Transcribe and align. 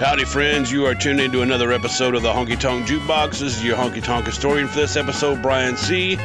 Howdy, 0.00 0.24
friends. 0.24 0.72
You 0.72 0.86
are 0.86 0.94
tuned 0.94 1.20
into 1.20 1.42
another 1.42 1.72
episode 1.72 2.14
of 2.14 2.22
the 2.22 2.32
Honky 2.32 2.58
Tonk 2.58 2.86
Jukebox. 2.86 3.32
This 3.32 3.58
is 3.58 3.62
your 3.62 3.76
Honky 3.76 4.02
Tonk 4.02 4.24
historian 4.24 4.66
for 4.66 4.76
this 4.76 4.96
episode, 4.96 5.42
Brian 5.42 5.76
C. 5.76 6.16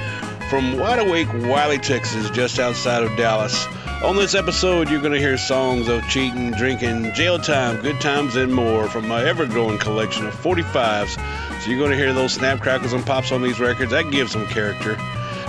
from 0.50 0.80
Wide 0.80 1.00
Awake, 1.00 1.28
Wylie, 1.34 1.78
Texas, 1.78 2.30
just 2.30 2.58
outside 2.58 3.04
of 3.04 3.14
Dallas. 3.18 3.68
On 4.02 4.16
this 4.16 4.34
episode, 4.34 4.90
you're 4.90 5.02
going 5.02 5.12
to 5.12 5.20
hear 5.20 5.38
songs 5.38 5.90
of 5.90 6.08
cheating, 6.08 6.52
drinking, 6.52 7.12
jail 7.16 7.38
time, 7.38 7.82
good 7.82 8.00
times, 8.00 8.38
and 8.38 8.54
more 8.54 8.88
from 8.88 9.10
my 9.10 9.22
ever 9.26 9.46
growing 9.46 9.78
collection 9.78 10.26
of 10.26 10.34
45s. 10.36 11.62
So 11.62 11.70
you're 11.70 11.78
going 11.78 11.92
to 11.92 11.98
hear 11.98 12.14
those 12.14 12.32
snap, 12.32 12.62
crackles, 12.62 12.94
and 12.94 13.06
pops 13.06 13.34
on 13.34 13.42
these 13.42 13.60
records. 13.60 13.92
That 13.92 14.10
gives 14.10 14.32
them 14.32 14.46
character. 14.46 14.96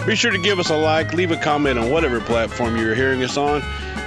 Be 0.04 0.16
sure 0.16 0.32
to 0.32 0.38
give 0.38 0.58
us 0.58 0.70
a 0.70 0.76
like, 0.76 1.12
leave 1.12 1.30
a 1.30 1.36
comment 1.36 1.78
on 1.78 1.90
whatever 1.90 2.20
platform 2.20 2.76
you're 2.76 2.96
hearing 2.96 3.22
us 3.22 3.36
on, 3.36 3.62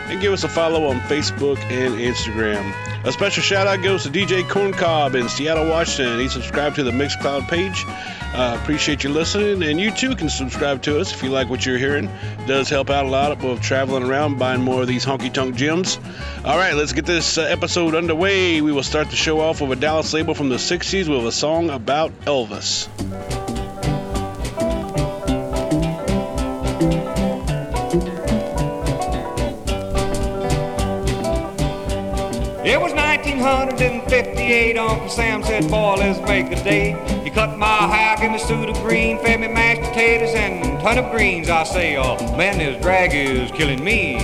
and 0.10 0.20
give 0.20 0.34
us 0.34 0.44
a 0.44 0.50
follow 0.50 0.88
on 0.88 1.00
Facebook 1.02 1.58
and 1.72 1.96
Instagram. 1.96 2.74
A 3.06 3.12
special 3.12 3.42
shout 3.42 3.68
out 3.68 3.82
goes 3.82 4.04
to 4.04 4.10
DJ 4.10 4.44
Corncob 4.44 5.16
in 5.16 5.30
Seattle, 5.30 5.70
Washington. 5.70 6.20
He 6.20 6.28
subscribed 6.28 6.76
to 6.76 6.84
the 6.84 6.92
Mixcloud 6.92 7.48
page. 7.48 7.86
Uh, 8.34 8.58
appreciate 8.62 9.04
you 9.04 9.10
listening, 9.10 9.64
and 9.64 9.80
you 9.80 9.92
too 9.92 10.16
can 10.16 10.30
subscribe 10.30 10.82
to 10.84 11.00
us 11.00 11.14
if 11.14 11.24
you 11.24 11.30
like 11.30 11.50
what 11.50 11.66
you're 11.66 11.78
hearing. 11.78 12.06
It 12.06 12.48
does 12.48 12.70
help 12.70 12.90
out 12.90 13.06
a 13.06 13.10
lot 13.10 13.32
of 13.32 13.62
traveling 13.62 14.04
around 14.04 14.38
buying 14.38 14.62
more 14.62 14.82
of 14.82 14.88
these 14.88 15.06
honky 15.06 15.34
tonk 15.34 15.56
gems. 15.56 15.98
All 16.46 16.58
right, 16.58 16.76
let's 16.76 16.94
get 16.94 17.06
this 17.06 17.38
uh, 17.38 17.44
episode 17.44 17.96
underway. 17.96 18.62
We 18.62 18.72
will 18.72 18.84
start 18.84 19.10
the 19.10 19.16
show 19.16 19.40
off 19.40 19.62
with 19.62 19.72
a 19.72 19.76
Dallas 19.76 20.14
label 20.14 20.36
from 20.36 20.50
the 20.50 20.58
60s 20.58 21.08
with 21.08 21.26
a 21.26 21.32
song 21.32 21.70
about 21.70 22.12
Elvis. 22.22 22.88
158 33.40 34.78
Uncle 34.78 35.08
Sam 35.08 35.42
said, 35.44 35.70
boy, 35.70 35.96
let's 35.96 36.20
make 36.28 36.52
a 36.52 36.62
date. 36.64 36.98
He 37.24 37.30
cut 37.30 37.58
my 37.58 37.88
hair, 37.88 38.18
gave 38.18 38.32
me 38.32 38.36
a 38.36 38.40
suit 38.40 38.70
of 38.70 38.76
green, 38.78 39.18
fed 39.20 39.40
me 39.40 39.48
mashed 39.48 39.82
potatoes 39.82 40.36
and 40.36 40.80
ton 40.82 40.98
of 40.98 41.10
greens. 41.12 41.50
I 41.50 41.64
say, 41.64 41.98
oh, 41.98 42.18
man, 42.36 42.58
this 42.58 42.82
drag 42.82 43.14
is 43.14 43.50
killing 43.52 43.84
me. 43.84 44.18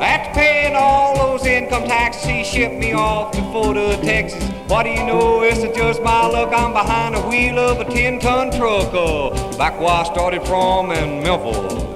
After 0.00 0.34
paying 0.34 0.76
all 0.76 1.16
those 1.16 1.46
income 1.46 1.84
taxes, 1.84 2.24
he 2.24 2.44
shipped 2.44 2.76
me 2.76 2.92
off 2.92 3.32
to 3.32 3.42
Fort 3.52 3.76
Texas. 4.02 4.42
What 4.68 4.82
do 4.82 4.90
you 4.90 5.04
know? 5.04 5.42
It's 5.42 5.62
just 5.76 6.02
my 6.02 6.26
luck. 6.26 6.52
I'm 6.52 6.72
behind 6.72 7.16
the 7.16 7.22
wheel 7.22 7.58
of 7.58 7.80
a 7.80 7.84
10-ton 7.84 8.50
truck, 8.52 8.92
uh, 8.92 9.56
back 9.56 9.80
where 9.80 9.88
I 9.88 10.04
started 10.04 10.46
from 10.46 10.90
in 10.92 11.22
Memphis. 11.22 11.89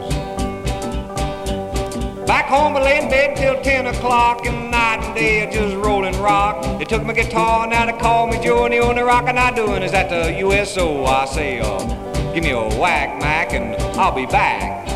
Home, 2.54 2.76
I 2.76 2.82
lay 2.82 2.98
in 3.02 3.08
bed 3.10 3.36
till 3.36 3.60
10 3.60 3.88
o'clock, 3.88 4.46
and 4.46 4.70
night 4.70 5.02
and 5.02 5.12
day 5.16 5.42
I 5.42 5.50
just 5.50 5.74
rolling 5.74 6.16
rock. 6.20 6.78
They 6.78 6.84
took 6.84 7.02
my 7.04 7.12
guitar, 7.12 7.66
now 7.66 7.84
they 7.84 7.98
call 7.98 8.28
me 8.28 8.38
Joe, 8.44 8.64
and 8.64 8.72
the 8.72 8.78
only 8.78 9.02
rockin' 9.02 9.36
I'm 9.36 9.56
doing 9.56 9.82
is 9.82 9.92
at 9.92 10.08
the 10.08 10.38
USO. 10.38 11.04
I 11.04 11.24
say, 11.24 11.58
uh, 11.58 11.78
give 12.32 12.44
me 12.44 12.52
a 12.52 12.62
whack, 12.78 13.20
Mac, 13.20 13.52
and 13.54 13.74
I'll 13.98 14.14
be 14.14 14.26
back. 14.26 14.86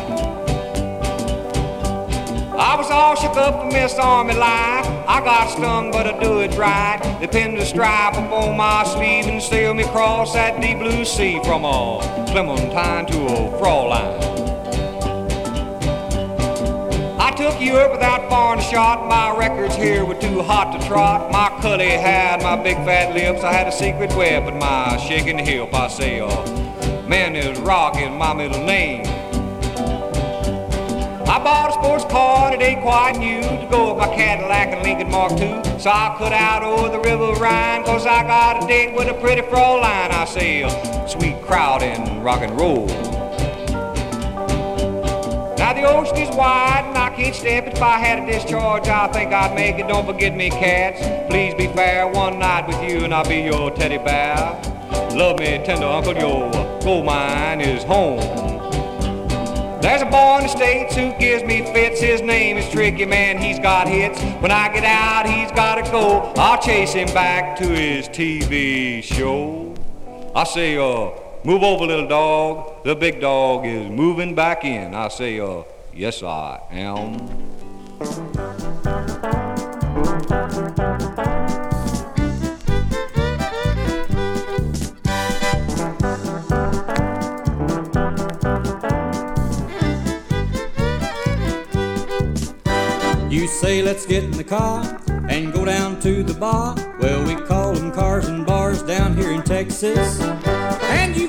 I 2.57 2.77
was 2.77 2.89
all 2.91 3.15
shook 3.17 3.35
up 3.35 3.59
from 3.59 3.73
Miss 3.73 3.95
Army 3.95 4.35
life. 4.35 4.87
I 5.05 5.19
got 5.21 5.49
stung, 5.49 5.91
but 5.91 6.07
I 6.07 6.17
do 6.17 6.39
it 6.39 6.57
right. 6.57 7.17
They 7.19 7.27
pinned 7.27 7.57
a 7.57 7.65
stripe 7.65 8.13
up 8.13 8.31
on 8.31 8.55
my 8.55 8.85
sleeve 8.85 9.25
and 9.25 9.43
sailed 9.43 9.75
me 9.75 9.83
across 9.83 10.31
that 10.31 10.61
deep 10.61 10.79
blue 10.79 11.03
sea 11.03 11.41
from 11.43 11.65
a 11.65 12.25
Clementine 12.31 13.05
to 13.07 13.17
a 13.25 13.59
Fraulein. 13.59 14.48
Took 17.39 17.61
you 17.61 17.77
up 17.77 17.93
without 17.93 18.59
a 18.59 18.61
shot. 18.61 19.07
My 19.07 19.33
records 19.33 19.73
here 19.73 20.03
were 20.03 20.19
too 20.19 20.41
hot 20.41 20.77
to 20.77 20.85
trot. 20.85 21.31
My 21.31 21.47
cully 21.61 21.87
had 21.87 22.43
my 22.43 22.61
big 22.61 22.75
fat 22.83 23.13
lips. 23.13 23.45
I 23.45 23.53
had 23.53 23.65
a 23.65 23.71
secret 23.71 24.13
weapon, 24.13 24.59
my 24.59 24.97
shaking 24.97 25.37
hip. 25.37 25.73
I 25.73 25.87
say, 25.87 26.19
oh, 26.21 26.43
man, 27.07 27.31
this 27.31 27.57
rock 27.59 27.95
is 27.95 28.09
my 28.09 28.33
middle 28.33 28.61
name. 28.65 29.05
I 31.29 31.39
bought 31.41 31.69
a 31.69 31.73
sports 31.73 32.03
car 32.11 32.53
it 32.53 32.61
ain't 32.61 32.81
quite 32.81 33.17
new 33.17 33.41
to 33.41 33.67
go 33.71 33.93
with 33.93 34.05
my 34.05 34.13
Cadillac 34.13 34.73
and 34.73 34.83
Lincoln 34.83 35.09
Mark 35.09 35.31
II. 35.31 35.79
So 35.79 35.91
I 35.91 36.13
cut 36.17 36.33
out 36.33 36.61
over 36.61 36.89
the 36.89 36.99
River 36.99 37.31
Rhine, 37.39 37.85
cause 37.85 38.05
I 38.05 38.23
got 38.23 38.65
a 38.65 38.67
date 38.67 38.93
with 38.93 39.07
a 39.07 39.13
pretty 39.13 39.43
Fraulein. 39.43 40.11
I 40.11 40.25
say, 40.25 40.65
oh, 40.65 41.07
sweet 41.07 41.41
crowd 41.43 41.83
and 41.83 42.21
rock 42.21 42.41
and 42.41 42.59
roll. 42.59 43.08
Now 45.69 45.75
the 45.75 45.87
ocean 45.87 46.17
is 46.17 46.35
wide 46.35 46.83
and 46.87 46.97
I 46.97 47.15
can't 47.15 47.35
step 47.35 47.67
it. 47.67 47.73
If 47.73 47.81
I 47.83 47.99
had 47.99 48.23
a 48.23 48.25
discharge, 48.25 48.87
I 48.87 49.07
think 49.09 49.31
I'd 49.31 49.53
make 49.53 49.77
it. 49.77 49.87
Don't 49.87 50.03
forget 50.03 50.35
me, 50.35 50.49
cats. 50.49 50.99
Please 51.29 51.53
be 51.53 51.67
fair. 51.67 52.07
One 52.07 52.39
night 52.39 52.65
with 52.67 52.81
you 52.81 53.03
and 53.05 53.13
I'll 53.13 53.29
be 53.29 53.41
your 53.41 53.69
teddy 53.69 53.99
bear. 53.99 54.35
Love 55.13 55.37
me 55.37 55.61
tender, 55.63 55.85
uncle. 55.85 56.15
Your 56.15 56.49
gold 56.81 57.05
mine 57.05 57.61
is 57.61 57.83
home. 57.83 58.17
There's 59.79 60.01
a 60.01 60.07
boy 60.07 60.37
in 60.37 60.43
the 60.45 60.47
States 60.47 60.95
who 60.95 61.13
gives 61.19 61.43
me 61.43 61.61
fits. 61.71 62.01
His 62.01 62.23
name 62.23 62.57
is 62.57 62.67
Tricky 62.71 63.05
Man. 63.05 63.37
He's 63.37 63.59
got 63.59 63.87
hits. 63.87 64.19
When 64.41 64.49
I 64.49 64.73
get 64.73 64.83
out, 64.83 65.29
he's 65.29 65.51
gotta 65.51 65.83
go. 65.91 66.33
I'll 66.35 66.59
chase 66.59 66.93
him 66.93 67.13
back 67.13 67.59
to 67.59 67.67
his 67.67 68.09
TV 68.09 69.03
show. 69.03 69.75
I 70.33 70.45
say, 70.45 70.77
uh, 70.77 71.11
Move 71.45 71.63
over, 71.63 71.85
little 71.85 72.07
dog. 72.07 72.83
The 72.83 72.95
big 72.95 73.21
dog 73.21 73.65
is 73.65 73.89
moving 73.89 74.35
back 74.35 74.65
in. 74.65 74.93
I 74.93 75.07
say, 75.07 75.39
uh, 75.39 75.63
yes, 75.93 76.21
I 76.21 76.59
am. 76.69 77.13
You 93.31 93.47
say 93.47 93.81
let's 93.81 94.05
get 94.05 94.25
in 94.25 94.31
the 94.31 94.43
car 94.43 94.99
and 95.29 95.53
go 95.53 95.63
down 95.63 96.01
to 96.01 96.21
the 96.21 96.33
bar. 96.33 96.75
Well, 96.99 97.23
we 97.25 97.35
call 97.45 97.73
them 97.73 97.91
cars 97.91 98.27
and 98.27 98.45
bars 98.45 98.83
down 98.83 99.15
here 99.15 99.31
in 99.31 99.43
Texas. 99.43 100.19
And 100.19 101.15
to 101.15 101.28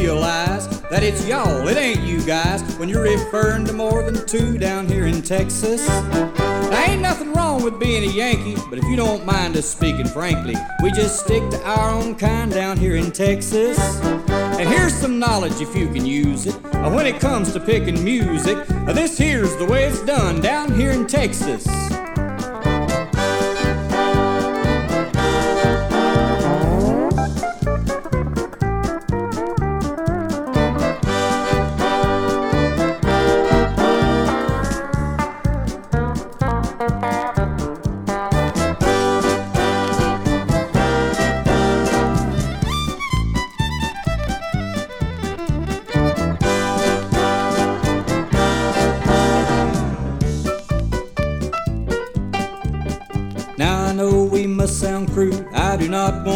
realize 0.00 0.68
that 0.82 1.02
it's 1.02 1.26
y'all, 1.26 1.66
it 1.68 1.76
ain't 1.76 2.00
you 2.00 2.20
guys, 2.26 2.62
when 2.76 2.88
you're 2.88 3.02
referring 3.02 3.64
to 3.64 3.72
more 3.72 4.02
than 4.02 4.26
two 4.26 4.58
down 4.58 4.86
here 4.86 5.06
in 5.06 5.22
Texas. 5.22 5.88
Now, 5.88 6.84
ain't 6.86 7.00
nothing 7.00 7.32
wrong 7.32 7.62
with 7.62 7.80
being 7.80 8.04
a 8.04 8.12
Yankee, 8.12 8.56
but 8.68 8.78
if 8.78 8.84
you 8.84 8.96
don't 8.96 9.24
mind 9.24 9.56
us 9.56 9.66
speaking 9.66 10.06
frankly, 10.06 10.54
we 10.82 10.90
just 10.90 11.20
stick 11.24 11.48
to 11.50 11.62
our 11.64 11.90
own 11.90 12.14
kind 12.14 12.52
down 12.52 12.76
here 12.76 12.96
in 12.96 13.10
Texas. 13.10 13.78
And 14.58 14.68
here's 14.68 14.94
some 14.94 15.18
knowledge 15.18 15.60
if 15.60 15.74
you 15.74 15.88
can 15.88 16.04
use 16.04 16.46
it. 16.46 16.54
When 16.72 17.06
it 17.06 17.18
comes 17.18 17.52
to 17.54 17.60
picking 17.60 18.02
music, 18.04 18.66
this 18.86 19.16
here's 19.16 19.56
the 19.56 19.64
way 19.64 19.84
it's 19.84 20.04
done 20.04 20.40
down 20.42 20.74
here 20.74 20.90
in 20.90 21.06
Texas. 21.06 21.66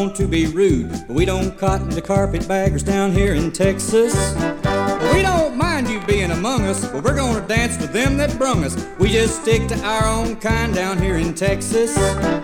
Want 0.01 0.17
to 0.17 0.27
be 0.27 0.47
rude, 0.47 0.91
but 0.91 1.11
we 1.11 1.27
don't 1.27 1.59
cotton 1.59 1.91
to 1.91 2.01
carpetbaggers 2.01 2.83
down 2.83 3.13
here 3.13 3.35
in 3.35 3.53
Texas. 3.53 4.15
We 5.13 5.21
don't 5.21 5.59
mind 5.59 5.91
you 5.91 6.01
being 6.07 6.31
among 6.31 6.63
us, 6.63 6.89
but 6.89 7.05
we're 7.05 7.17
gonna 7.17 7.47
dance 7.47 7.79
with 7.79 7.93
them 7.93 8.17
that 8.17 8.39
brung 8.39 8.65
us. 8.65 8.83
We 8.99 9.11
just 9.11 9.43
stick 9.43 9.69
to 9.69 9.79
our 9.85 10.07
own 10.07 10.37
kind 10.37 10.75
down 10.75 10.97
here 11.03 11.17
in 11.17 11.35
Texas. 11.35 11.95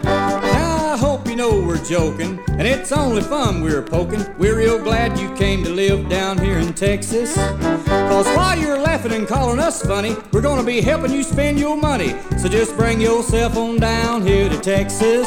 Now 0.04 0.92
I 0.92 0.98
hope 0.98 1.26
you 1.26 1.34
know 1.34 1.58
we're 1.58 1.82
joking, 1.82 2.38
and 2.48 2.66
it's 2.68 2.92
only 2.92 3.22
fun 3.22 3.62
we're 3.62 3.80
poking. 3.80 4.26
We're 4.36 4.58
real 4.58 4.78
glad 4.78 5.18
you 5.18 5.34
came 5.34 5.64
to 5.64 5.70
live 5.70 6.10
down 6.10 6.36
here 6.36 6.58
in 6.58 6.74
Texas. 6.74 7.36
Cause 7.36 8.26
while 8.36 8.58
you're 8.58 8.78
laughing 8.78 9.12
and 9.12 9.26
calling 9.26 9.60
us 9.60 9.80
funny, 9.80 10.14
we're 10.30 10.42
gonna 10.42 10.62
be 10.62 10.82
helping 10.82 11.10
you 11.10 11.22
spend 11.22 11.58
your 11.58 11.78
money. 11.78 12.16
So 12.36 12.50
just 12.50 12.76
bring 12.76 13.00
yourself 13.00 13.56
on 13.56 13.78
down 13.78 14.26
here 14.26 14.50
to 14.50 14.60
Texas. 14.60 15.26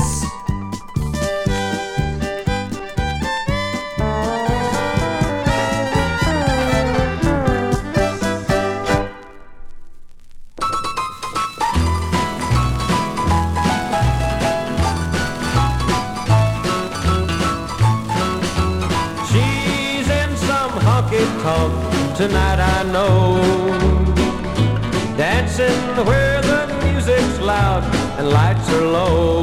And 28.20 28.30
lights 28.32 28.70
are 28.70 28.86
low. 28.86 29.42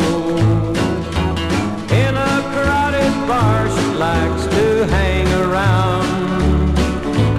In 2.03 2.15
a 2.15 2.35
crowded 2.53 3.15
bar 3.27 3.71
she 3.77 3.87
likes 4.07 4.45
to 4.57 4.87
hang 4.97 5.27
around. 5.45 6.79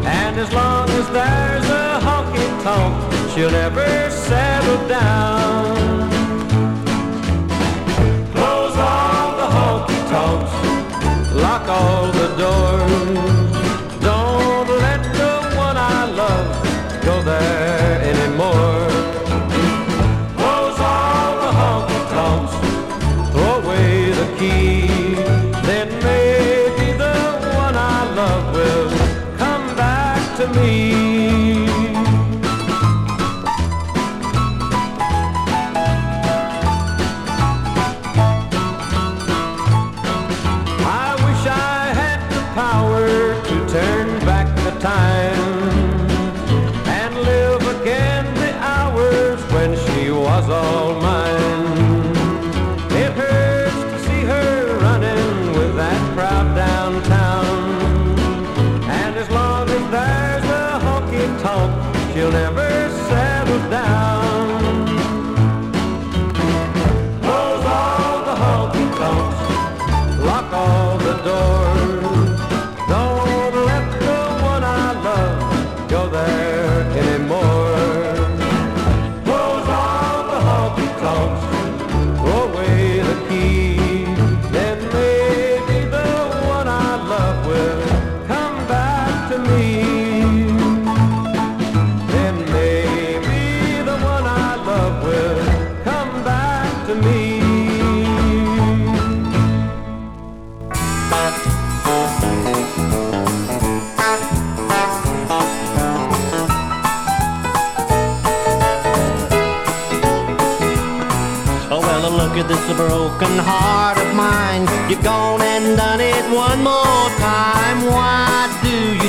And 0.03 0.39
as 0.39 0.51
long 0.51 0.89
as 0.89 1.07
there's 1.17 1.69
a 1.69 1.99
honky 2.07 2.47
tonk, 2.63 2.95
she'll 3.31 3.51
never 3.51 3.87
settle 4.09 4.81
down. 4.87 6.09
Close 8.33 8.75
all 8.89 9.29
the 9.41 9.49
honky 9.57 10.01
tonks, 10.13 10.53
lock 11.43 11.67
all 11.69 12.11
the 12.19 12.29
doors. 12.41 12.96
Was 50.47 50.65
all 50.65 50.76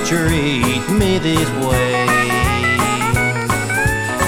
treat 0.08 0.88
me 0.88 1.19
this 1.19 1.50
way? 1.60 2.06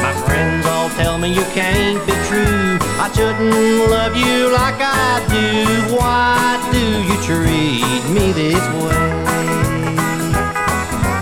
My 0.05 0.13
friends 0.27 0.67
all 0.67 0.91
tell 0.91 1.17
me 1.17 1.33
you 1.33 1.45
can't 1.57 2.05
be 2.07 2.13
true. 2.29 2.77
I 3.01 3.11
shouldn't 3.15 3.89
love 3.89 4.15
you 4.15 4.53
like 4.53 4.77
I 4.77 5.25
do. 5.33 5.97
Why 5.97 6.61
do 6.71 6.85
you 7.09 7.17
treat 7.25 8.05
me 8.13 8.31
this 8.33 8.63
way? 8.77 9.09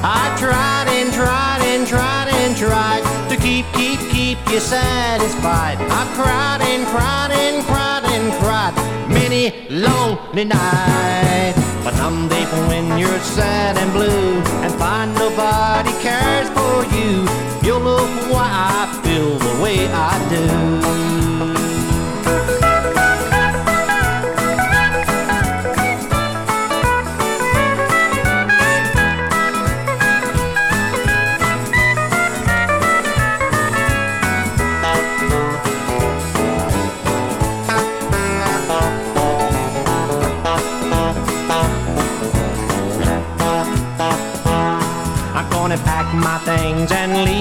I 0.03 0.35
tried 0.37 0.89
and 0.91 1.13
tried 1.15 1.63
and 1.63 1.87
tried 1.87 2.29
and 2.29 2.57
tried 2.57 3.29
to 3.29 3.37
keep, 3.37 3.65
keep, 3.75 4.01
keep 4.11 4.39
you 4.51 4.59
satisfied. 4.59 5.79
I 5.79 6.03
cried 6.17 6.63
and 6.63 6.85
cried 6.89 7.31
and 7.31 7.65
cried 7.65 8.05
and 8.07 8.33
cried 8.43 8.98
many 9.29 9.53
lonely 9.69 10.45
nights. 10.45 11.59
But 11.85 11.95
someday 11.95 12.45
when 12.69 12.99
you're 12.99 13.21
sad 13.21 13.77
and 13.77 13.93
blue 13.93 14.41
and 14.65 14.73
find 14.75 15.15
nobody 15.15 15.93
cares 16.03 16.49
for 16.57 16.85
you, 16.97 17.27
you'll 17.63 17.81
know 17.81 18.07
why 18.33 18.49
I 18.49 19.01
feel 19.03 19.39
the 19.39 19.63
way 19.63 19.87
I 19.89 20.13
do. 20.31 21.38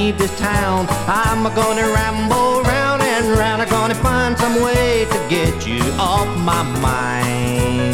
Leave 0.08 0.18
this 0.18 0.40
town. 0.40 0.88
I'm 1.08 1.44
gonna 1.54 1.88
ramble 2.00 2.62
round 2.64 3.02
and 3.02 3.38
round. 3.38 3.62
I'm 3.62 3.70
gonna 3.70 3.96
find 3.96 4.38
some 4.38 4.56
way 4.62 5.06
to 5.12 5.20
get 5.28 5.68
you 5.68 5.82
off 6.00 6.30
my 6.52 6.64
mind. 6.80 7.94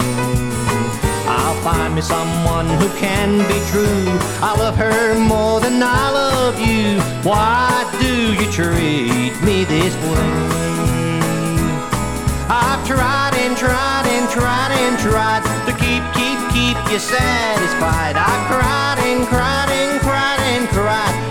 I'll 1.26 1.60
find 1.64 1.96
me 1.96 2.02
someone 2.02 2.68
who 2.80 2.88
can 3.06 3.30
be 3.52 3.60
true. 3.72 4.06
I 4.48 4.52
love 4.60 4.76
her 4.78 5.18
more 5.18 5.60
than 5.60 5.82
I 5.82 6.12
love 6.22 6.56
you. 6.60 7.02
Why 7.28 7.66
do 8.00 8.14
you 8.40 8.48
treat 8.52 9.34
me 9.48 9.64
this 9.64 9.96
way? 10.06 10.34
I've 12.48 12.84
tried 12.86 13.34
and 13.44 13.58
tried 13.58 14.06
and 14.16 14.30
tried 14.30 14.72
and 14.84 14.96
tried 15.00 15.44
to 15.68 15.72
keep, 15.84 16.04
keep, 16.18 16.40
keep 16.54 16.78
you 16.92 17.00
satisfied. 17.00 18.16
I've 18.18 18.44
cried 18.52 19.00
and 19.10 19.26
cried 19.26 19.70
and 19.82 20.00
cried 20.02 20.42
and 20.54 20.68
cried 20.70 21.23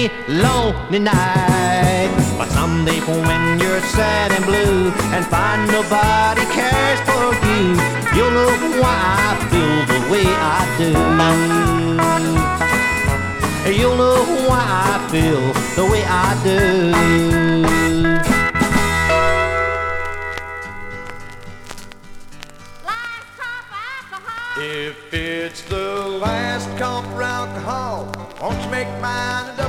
many 0.00 0.12
lonely 0.28 0.98
nights. 0.98 2.32
But 2.38 2.48
someday 2.50 3.00
when 3.00 3.60
you're 3.60 3.80
sad 3.80 4.32
and 4.32 4.44
blue 4.44 4.90
and 5.14 5.26
find 5.26 5.66
nobody 5.70 6.44
cares 6.52 7.00
for 7.08 7.34
you, 7.46 7.76
you'll 8.16 8.30
know 8.30 8.52
why 8.80 8.96
I 9.28 9.34
feel 9.50 9.86
the 9.92 10.00
way 10.10 10.26
I 10.26 10.60
do. 10.78 10.90
You'll 13.70 13.96
know 13.96 14.24
why 14.48 14.64
I 14.66 15.08
feel 15.10 15.52
the 15.76 15.84
way 15.90 16.02
I 16.04 16.34
do. 16.42 16.56
Last 22.84 23.28
Cup 23.38 23.64
alcohol 23.72 24.62
If 24.62 25.14
it's 25.14 25.62
the 25.62 26.08
last 26.20 26.68
cup 26.78 27.04
for 27.04 27.22
alcohol, 27.22 28.12
won't 28.40 28.60
you 28.64 28.70
make 28.70 28.88
mine 29.00 29.59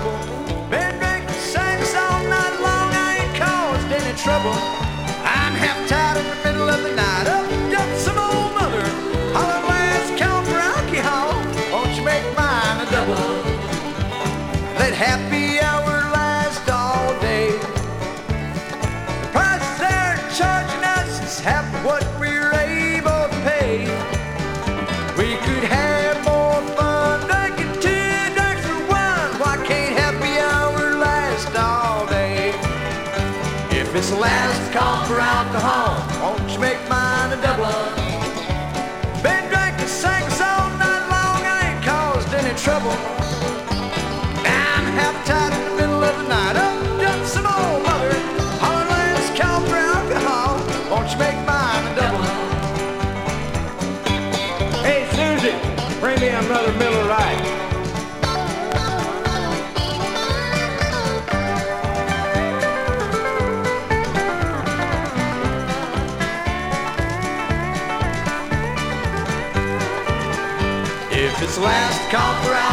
the 72.12 72.18
last 72.18 72.71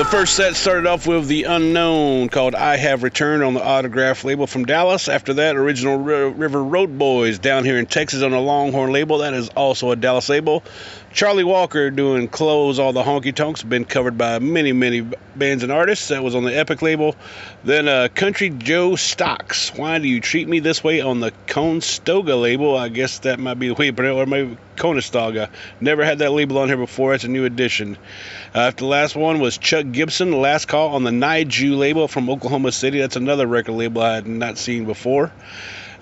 The 0.00 0.06
first 0.06 0.34
set 0.34 0.56
started 0.56 0.86
off 0.86 1.06
with 1.06 1.28
The 1.28 1.44
Unknown 1.44 2.30
called 2.30 2.54
I 2.54 2.78
Have 2.78 3.02
Returned 3.02 3.42
on 3.42 3.52
the 3.52 3.62
autograph 3.62 4.24
label 4.24 4.46
from 4.46 4.64
Dallas. 4.64 5.08
After 5.08 5.34
that, 5.34 5.56
Original 5.56 5.96
R- 6.02 6.30
River 6.30 6.64
Road 6.64 6.98
Boys 6.98 7.38
down 7.38 7.66
here 7.66 7.78
in 7.78 7.84
Texas 7.84 8.22
on 8.22 8.30
the 8.30 8.40
Longhorn 8.40 8.92
label. 8.92 9.18
That 9.18 9.34
is 9.34 9.50
also 9.50 9.90
a 9.90 9.96
Dallas 9.96 10.30
label. 10.30 10.64
Charlie 11.12 11.42
Walker 11.42 11.90
doing 11.90 12.28
Close 12.28 12.78
All 12.78 12.92
the 12.92 13.02
Honky 13.02 13.34
Tonks, 13.34 13.64
been 13.64 13.84
covered 13.84 14.16
by 14.16 14.38
many, 14.38 14.72
many 14.72 15.00
bands 15.34 15.64
and 15.64 15.72
artists. 15.72 16.08
That 16.08 16.22
was 16.22 16.36
on 16.36 16.44
the 16.44 16.56
Epic 16.56 16.82
label. 16.82 17.16
Then 17.64 17.88
uh, 17.88 18.06
Country 18.14 18.48
Joe 18.48 18.94
Stocks, 18.94 19.74
Why 19.74 19.98
Do 19.98 20.06
You 20.06 20.20
Treat 20.20 20.48
Me 20.48 20.60
This 20.60 20.84
Way 20.84 21.00
on 21.00 21.18
the 21.18 21.32
Conestoga 21.48 22.36
label. 22.36 22.76
I 22.76 22.90
guess 22.90 23.18
that 23.20 23.40
might 23.40 23.58
be 23.58 23.68
the 23.68 23.74
way 23.74 23.86
you 23.86 23.92
pronounce 23.92 24.18
it, 24.18 24.20
or 24.20 24.26
maybe 24.26 24.56
Conestoga. 24.76 25.50
Never 25.80 26.04
had 26.04 26.20
that 26.20 26.30
label 26.30 26.58
on 26.58 26.68
here 26.68 26.76
before. 26.76 27.12
It's 27.12 27.24
a 27.24 27.28
new 27.28 27.44
addition. 27.44 27.96
Uh, 28.54 28.60
after 28.60 28.84
the 28.84 28.88
last 28.88 29.16
one 29.16 29.40
was 29.40 29.58
Chuck 29.58 29.86
Gibson, 29.90 30.40
Last 30.40 30.68
Call 30.68 30.90
on 30.94 31.02
the 31.02 31.12
Ni 31.12 31.44
Ju 31.44 31.74
label 31.74 32.06
from 32.06 32.30
Oklahoma 32.30 32.70
City. 32.70 33.00
That's 33.00 33.16
another 33.16 33.48
record 33.48 33.72
label 33.72 34.00
I 34.00 34.14
had 34.14 34.28
not 34.28 34.58
seen 34.58 34.84
before. 34.84 35.32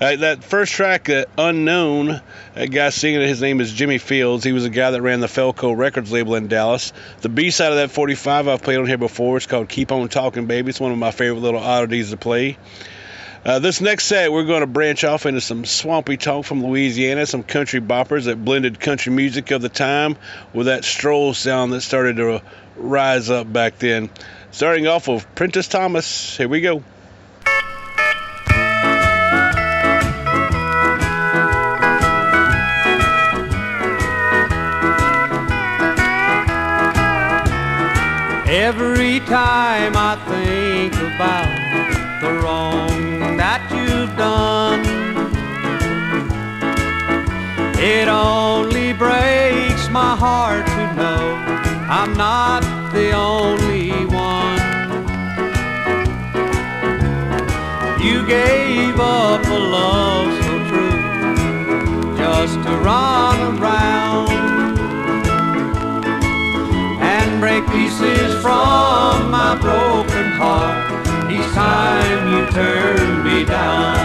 Uh, 0.01 0.15
that 0.15 0.45
first 0.45 0.75
track, 0.75 1.11
uh, 1.11 1.25
Unknown, 1.37 2.21
that 2.55 2.71
guy 2.71 2.91
singing 2.91 3.21
it, 3.21 3.27
his 3.27 3.43
name 3.43 3.61
is 3.61 3.73
Jimmy 3.73 3.99
Fields. 3.99 4.45
He 4.45 4.53
was 4.53 4.65
a 4.65 4.71
guy 4.71 4.93
that 4.93 5.03
ran 5.03 5.19
the 5.19 5.27
Felco 5.27 5.77
Records 5.77 6.13
label 6.13 6.37
in 6.37 6.47
Dallas. 6.47 6.93
The 7.23 7.29
B 7.29 7.51
side 7.51 7.73
of 7.73 7.79
that 7.79 7.91
45 7.91 8.47
I've 8.47 8.63
played 8.63 8.79
on 8.79 8.87
here 8.87 8.97
before. 8.97 9.37
It's 9.39 9.47
called 9.47 9.69
Keep 9.69 9.91
On 9.91 10.09
Talking 10.09 10.47
Baby. 10.47 10.71
It's 10.71 10.79
one 10.79 10.93
of 10.93 10.99
my 10.99 11.11
favorite 11.11 11.41
little 11.41 11.59
oddities 11.59 12.11
to 12.11 12.17
play. 12.17 12.59
Uh, 13.45 13.59
this 13.59 13.81
next 13.81 14.05
set, 14.05 14.31
we're 14.31 14.45
going 14.45 14.61
to 14.61 14.69
branch 14.69 15.03
off 15.03 15.27
into 15.27 15.41
some 15.41 15.65
swampy 15.65 16.17
talk 16.17 16.45
from 16.45 16.65
Louisiana, 16.65 17.27
some 17.27 17.43
country 17.43 17.81
boppers 17.81 18.27
that 18.27 18.45
blended 18.45 18.79
country 18.79 19.13
music 19.13 19.51
of 19.51 19.63
the 19.63 19.69
time 19.69 20.17
with 20.53 20.67
that 20.67 20.85
stroll 20.85 21.35
sound 21.35 21.73
that 21.73 21.81
started 21.81 22.19
to 22.19 22.41
rise 22.77 23.31
up 23.31 23.53
back 23.53 23.81
then. 23.81 24.11
Starting 24.53 24.87
off 24.87 25.09
with 25.09 25.35
Prentice 25.35 25.67
Thomas. 25.67 26.37
Here 26.37 26.49
we 26.49 26.61
go. 26.61 26.85
Every 38.69 39.21
time 39.21 39.95
I 39.97 40.15
think 40.29 40.93
about 40.93 42.21
the 42.21 42.33
wrong 42.43 43.39
that 43.39 43.63
you've 43.73 44.15
done, 44.15 44.85
it 47.81 48.09
only 48.09 48.93
breaks 48.93 49.89
my 49.89 50.15
heart 50.15 50.67
to 50.67 50.85
know 51.01 51.23
I'm 51.89 52.13
not 52.13 52.61
the 52.93 53.13
only 53.13 54.05
one. 54.05 54.61
You 58.05 58.27
gave 58.27 59.01
up 59.01 59.47
a 59.47 59.61
love 59.79 60.31
so 60.45 60.53
true 60.69 62.17
just 62.19 62.57
to 62.65 62.77
run 62.85 63.38
and 67.59 67.73
pieces 67.73 68.35
from 68.41 69.31
my 69.31 69.57
broken 69.61 70.31
heart 70.33 71.31
each 71.31 71.51
time 71.55 72.21
you 72.33 72.47
turn 72.53 73.25
me 73.25 73.45
down. 73.45 73.97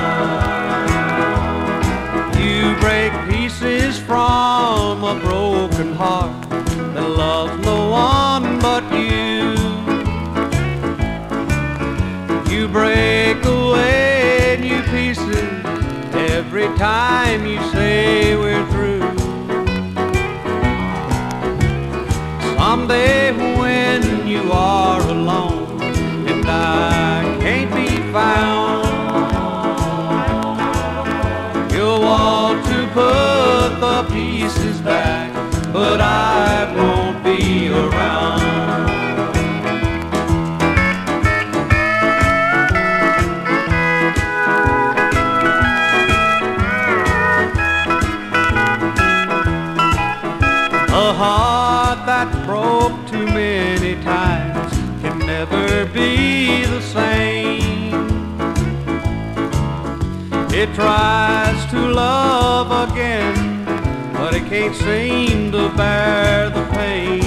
You 2.42 2.76
break 2.80 3.12
pieces 3.30 4.00
from 4.00 5.04
a 5.04 5.20
broken 5.20 5.94
heart 5.94 6.50
that 6.94 7.10
loves 7.10 7.64
no 7.66 7.90
one 7.90 8.60
but 8.60 8.84
you. 8.92 9.54
You 12.52 12.68
break 12.68 13.44
away 13.46 14.58
new 14.62 14.82
pieces 14.84 15.66
every 16.14 16.68
time 16.78 17.46
you 17.46 17.62
say 17.72 18.36
we're 18.36 18.66
through. 18.72 19.03
When 22.94 24.28
you 24.28 24.52
are 24.52 25.02
alone 25.02 25.82
and 25.82 26.46
I 26.46 27.38
can't 27.42 27.74
be 27.74 27.88
found, 28.12 28.86
you'll 31.72 32.02
want 32.02 32.64
to 32.68 32.88
put 32.94 33.80
the 33.80 34.04
pieces 34.14 34.80
back, 34.82 35.34
but 35.74 36.02
I 36.02 36.72
won't 36.78 37.24
be 37.24 37.70
around. 37.70 38.43
It 60.64 60.74
tries 60.76 61.66
to 61.72 61.78
love 61.78 62.90
again, 62.90 63.66
but 64.14 64.34
it 64.34 64.46
can't 64.48 64.74
seem 64.74 65.52
to 65.52 65.68
bear 65.76 66.50
the 66.52 66.64
pain. 66.72 67.23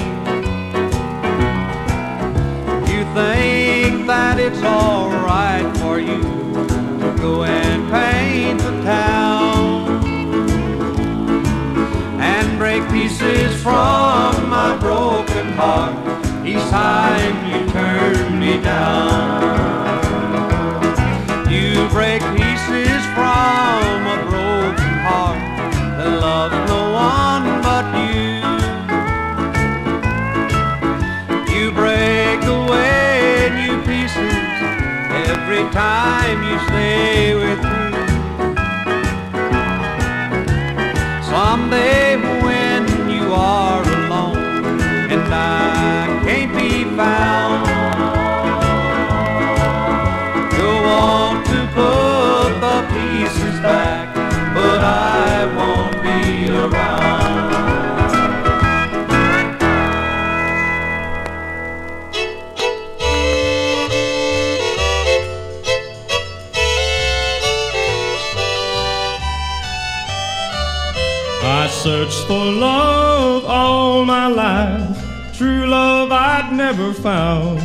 Searched 71.87 72.27
for 72.27 72.51
love 72.51 73.45
all 73.45 74.03
my 74.03 74.27
life, 74.27 75.37
true 75.37 75.65
love 75.67 76.11
I'd 76.11 76.51
never 76.51 76.91
found. 76.91 77.59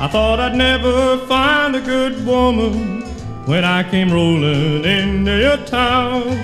I 0.00 0.08
thought 0.08 0.40
I'd 0.40 0.56
never 0.56 1.18
find 1.26 1.76
a 1.76 1.82
good 1.82 2.24
woman 2.24 3.02
when 3.44 3.62
I 3.62 3.82
came 3.82 4.10
rolling 4.10 4.86
into 4.86 5.36
your 5.38 5.58
town. 5.66 6.34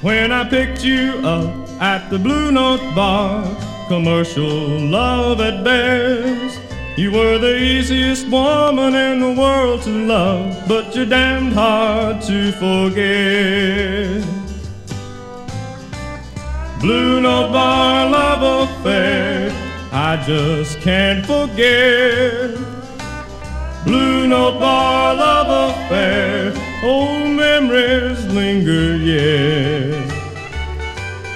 When 0.00 0.32
I 0.32 0.42
picked 0.48 0.82
you 0.82 1.20
up 1.22 1.54
at 1.80 2.10
the 2.10 2.18
Blue 2.18 2.50
Note 2.50 2.92
Bar, 2.92 3.46
commercial 3.86 4.80
love 4.98 5.40
at 5.40 5.62
best. 5.62 6.58
You 6.96 7.12
were 7.12 7.38
the 7.38 7.56
easiest 7.56 8.26
woman 8.26 8.96
in 8.96 9.20
the 9.20 9.40
world 9.40 9.82
to 9.82 9.90
love, 9.90 10.64
but 10.66 10.92
you're 10.96 11.06
damned 11.06 11.52
hard 11.52 12.20
to 12.22 12.50
forget. 12.50 14.41
Blue 16.82 17.20
Note 17.20 17.52
Bar 17.52 18.10
love 18.10 18.68
affair, 18.68 19.52
I 19.92 20.20
just 20.26 20.80
can't 20.80 21.24
forget. 21.24 22.56
Blue 23.84 24.26
Note 24.26 24.58
Bar 24.58 25.14
love 25.14 25.76
affair, 25.76 26.52
old 26.82 27.36
memories 27.36 28.26
linger 28.26 28.96
yet. 28.96 30.10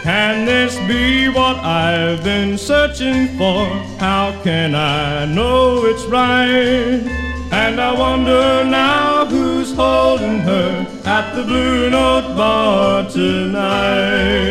Can 0.03 0.47
this 0.47 0.76
be 0.88 1.29
what 1.29 1.59
I've 1.59 2.25
been 2.25 2.59
searching 2.59 3.29
for? 3.38 3.69
How 4.00 4.33
can 4.43 4.75
I 4.75 5.26
know 5.26 5.85
it's 5.85 6.07
right? 6.07 7.07
And 7.53 7.81
I 7.81 7.93
wonder 7.93 8.65
now 8.65 9.26
who's 9.26 9.73
holding 9.73 10.41
her 10.41 10.87
at 11.05 11.37
the 11.37 11.45
Blue 11.45 11.88
Note 11.88 12.35
Bar 12.37 13.09
tonight. 13.09 14.47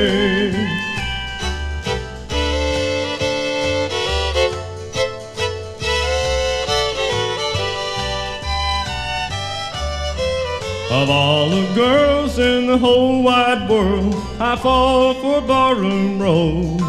Of 10.96 11.10
all 11.10 11.50
the 11.50 11.74
girls 11.76 12.40
in 12.40 12.68
the 12.68 12.78
whole 12.78 13.22
wide 13.22 13.70
world, 13.70 14.16
I 14.40 14.56
fall 14.56 15.14
for 15.16 15.46
barroom 15.46 16.22
rose. 16.22 16.82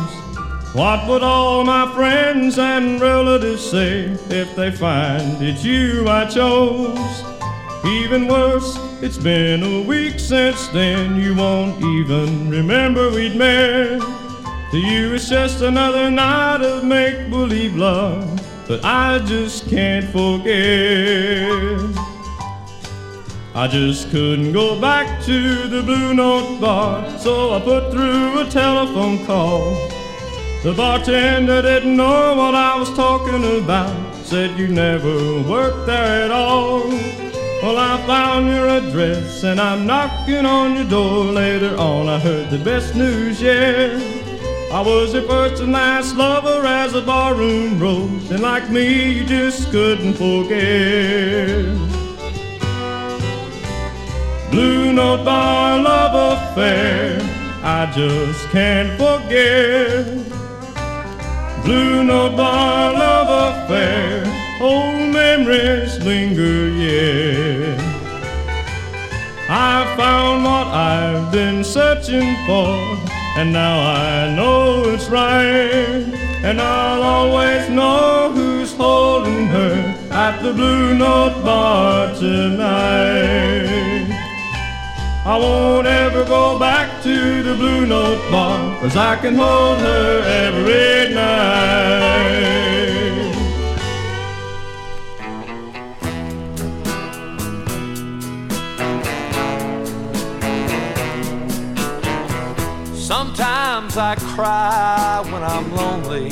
What 0.72 1.08
would 1.08 1.24
all 1.24 1.64
my 1.64 1.92
friends 1.92 2.56
and 2.56 3.00
relatives 3.00 3.68
say 3.68 4.16
if 4.30 4.54
they 4.54 4.70
find 4.70 5.42
it's 5.42 5.64
you 5.64 6.08
I 6.08 6.26
chose? 6.26 7.24
Even 7.84 8.28
worse, 8.28 8.78
it's 9.02 9.18
been 9.18 9.64
a 9.64 9.82
week 9.82 10.20
since 10.20 10.68
then. 10.68 11.16
You 11.16 11.34
won't 11.34 11.82
even 11.82 12.48
remember 12.48 13.10
we'd 13.10 13.34
met. 13.34 14.00
To 14.70 14.78
you, 14.78 15.14
it's 15.14 15.28
just 15.28 15.62
another 15.62 16.12
night 16.12 16.62
of 16.62 16.84
make 16.84 17.28
believe 17.28 17.74
love, 17.74 18.40
but 18.68 18.84
I 18.84 19.18
just 19.18 19.68
can't 19.68 20.08
forget. 20.10 22.15
I 23.56 23.66
just 23.68 24.10
couldn't 24.10 24.52
go 24.52 24.78
back 24.78 25.24
to 25.24 25.66
the 25.66 25.82
Blue 25.82 26.12
Note 26.12 26.60
Bar, 26.60 27.18
so 27.18 27.54
I 27.54 27.60
put 27.60 27.90
through 27.90 28.40
a 28.40 28.44
telephone 28.50 29.24
call. 29.24 29.74
The 30.62 30.74
bartender 30.76 31.62
didn't 31.62 31.96
know 31.96 32.34
what 32.34 32.54
I 32.54 32.78
was 32.78 32.92
talking 32.92 33.62
about, 33.64 34.14
said 34.16 34.58
you 34.58 34.68
never 34.68 35.40
worked 35.48 35.86
there 35.86 36.24
at 36.24 36.30
all. 36.30 36.86
Well, 37.62 37.78
I 37.78 37.96
found 38.06 38.48
your 38.48 38.68
address 38.68 39.42
and 39.42 39.58
I'm 39.58 39.86
knocking 39.86 40.44
on 40.44 40.74
your 40.74 40.84
door. 40.84 41.24
Later 41.24 41.78
on, 41.78 42.10
I 42.10 42.18
heard 42.18 42.50
the 42.50 42.62
best 42.62 42.94
news 42.94 43.40
yet. 43.40 43.92
I 44.70 44.82
was 44.82 45.14
your 45.14 45.22
first 45.22 45.62
and 45.62 45.72
last 45.72 46.14
lover 46.14 46.66
as 46.66 46.94
a 46.94 47.00
barroom 47.00 47.80
rose, 47.80 48.30
and 48.30 48.42
like 48.42 48.68
me, 48.68 49.14
you 49.14 49.24
just 49.24 49.70
couldn't 49.70 50.12
forget. 50.12 52.05
Blue 54.50 54.92
Note 54.92 55.24
Bar 55.24 55.82
love 55.82 56.38
affair, 56.38 57.18
I 57.62 57.90
just 57.94 58.48
can't 58.50 58.90
forget. 58.96 60.06
Blue 61.64 62.04
Note 62.04 62.36
Bar 62.36 62.92
love 62.92 63.28
affair, 63.54 64.24
old 64.60 65.12
memories 65.12 65.98
linger 66.04 66.68
yet. 66.68 67.80
I 69.48 69.94
found 69.96 70.44
what 70.44 70.66
I've 70.68 71.30
been 71.32 71.62
searching 71.64 72.36
for, 72.46 72.74
and 73.36 73.52
now 73.52 73.80
I 73.80 74.34
know 74.34 74.84
it's 74.88 75.08
right. 75.08 76.04
And 76.44 76.60
I'll 76.60 77.02
always 77.02 77.68
know 77.68 78.30
who's 78.32 78.72
holding 78.74 79.46
her 79.48 79.94
at 80.12 80.40
the 80.42 80.52
Blue 80.52 80.94
Note 80.96 81.42
Bar 81.42 82.14
tonight. 82.14 83.95
I 85.28 85.36
won't 85.38 85.88
ever 85.88 86.24
go 86.24 86.56
back 86.56 87.02
to 87.02 87.42
the 87.42 87.56
Blue 87.56 87.84
Note 87.84 88.30
Bar, 88.30 88.78
cause 88.78 88.96
I 88.96 89.16
can 89.16 89.34
hold 89.34 89.80
her 89.80 90.22
every 90.22 91.12
night. 91.12 92.46
Sometimes 102.94 103.96
I 103.96 104.14
cry 104.36 105.24
when 105.24 105.42
I'm 105.42 105.74
lonely. 105.74 106.30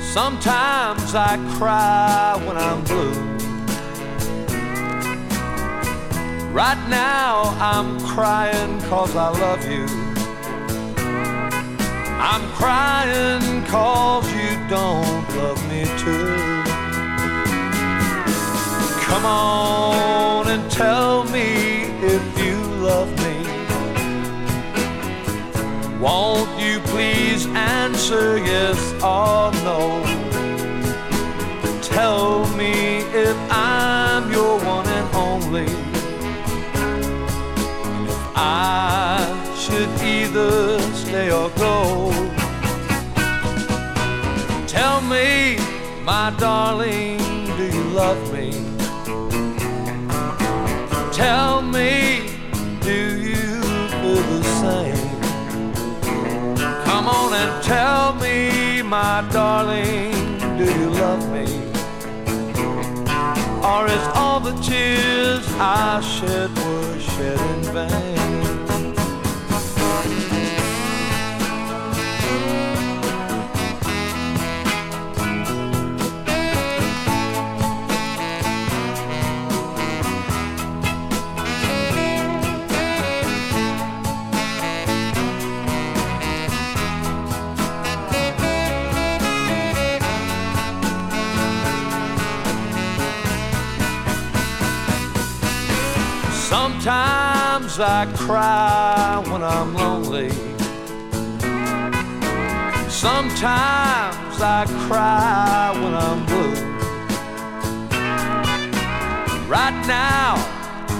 Sometimes 0.00 1.16
I 1.16 1.36
cry 1.58 2.40
when 2.46 2.56
I'm 2.56 2.84
blue. 2.84 3.29
Right 6.52 6.88
now 6.88 7.42
I'm 7.60 8.00
crying 8.00 8.80
cause 8.88 9.14
I 9.14 9.28
love 9.28 9.70
you. 9.70 9.86
I'm 12.18 12.42
crying 12.54 13.64
cause 13.66 14.26
you 14.32 14.58
don't 14.68 15.28
love 15.36 15.62
me 15.70 15.84
too. 15.96 16.34
Come 19.04 19.24
on 19.24 20.48
and 20.48 20.68
tell 20.72 21.22
me 21.26 21.84
if 22.02 22.44
you 22.44 22.56
love 22.82 23.08
me. 23.22 23.36
Won't 26.00 26.50
you 26.60 26.80
please 26.80 27.46
answer 27.46 28.38
yes 28.38 28.92
or 28.94 29.52
no? 29.62 30.02
Tell 31.80 32.44
me 32.56 33.02
if 33.14 33.36
I'm 33.52 34.32
your 34.32 34.58
one 34.64 34.88
and 34.88 35.14
only. 35.14 35.89
Go. 41.60 42.10
Tell 44.66 45.02
me, 45.02 45.58
my 46.02 46.34
darling, 46.38 47.18
do 47.58 47.64
you 47.76 47.84
love 48.02 48.22
me? 48.32 48.48
Tell 51.12 51.60
me, 51.60 52.30
do 52.80 52.98
you 53.28 53.60
feel 54.00 54.22
the 54.34 54.42
same? 54.62 55.10
Come 56.88 57.06
on 57.08 57.30
and 57.42 57.62
tell 57.62 58.14
me, 58.14 58.80
my 58.80 59.16
darling, 59.30 60.12
do 60.56 60.64
you 60.64 60.88
love 61.04 61.24
me? 61.36 61.48
Or 63.70 63.86
is 63.96 64.06
all 64.14 64.40
the 64.40 64.56
tears 64.62 65.44
I 65.58 66.00
shed 66.00 66.50
were 66.56 66.98
shed 66.98 67.38
in 67.52 67.62
vain? 67.74 68.19
I 97.82 98.04
cry 98.14 99.22
when 99.30 99.42
I'm 99.42 99.74
lonely. 99.74 100.30
Sometimes 102.90 104.40
I 104.42 104.66
cry 104.86 105.70
when 105.80 105.94
I'm 105.94 106.26
blue. 106.26 106.54
Right 109.48 109.86
now 109.86 110.34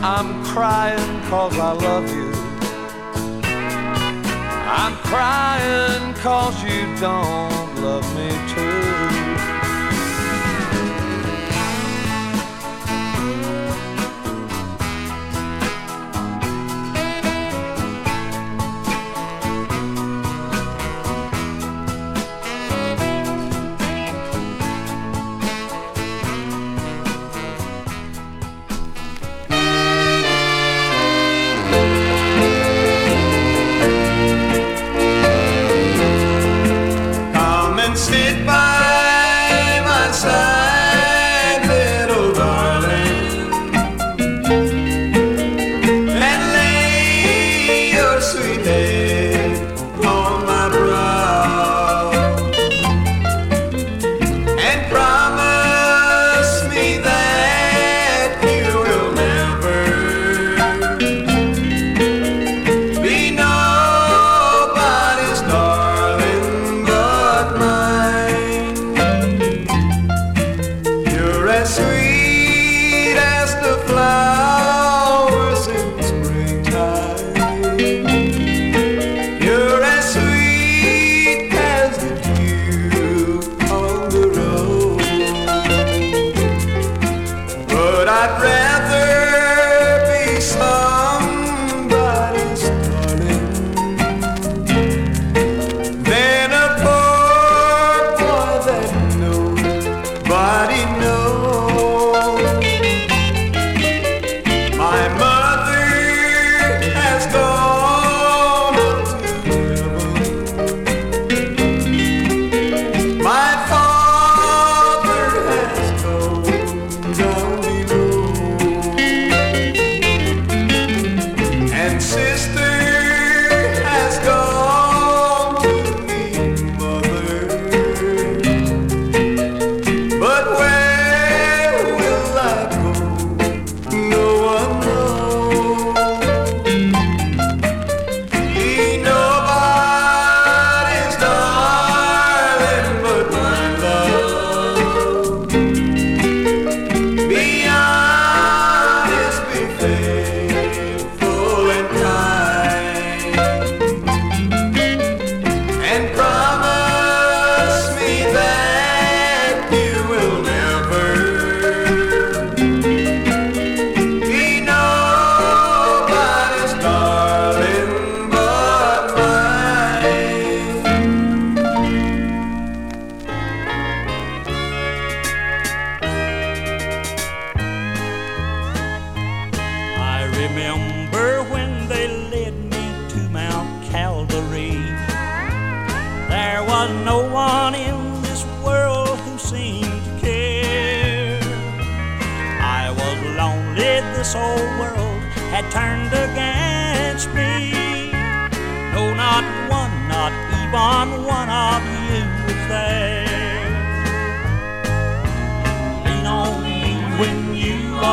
I'm 0.03 0.43
crying 0.45 1.21
cause 1.29 1.59
I 1.59 1.73
love 1.73 2.09
you. 2.11 2.33
I'm 4.67 4.97
crying 5.05 6.15
cause 6.15 6.63
you 6.65 6.87
don't 6.99 7.83
love 7.83 8.07
me 8.17 8.31
too. 8.55 8.80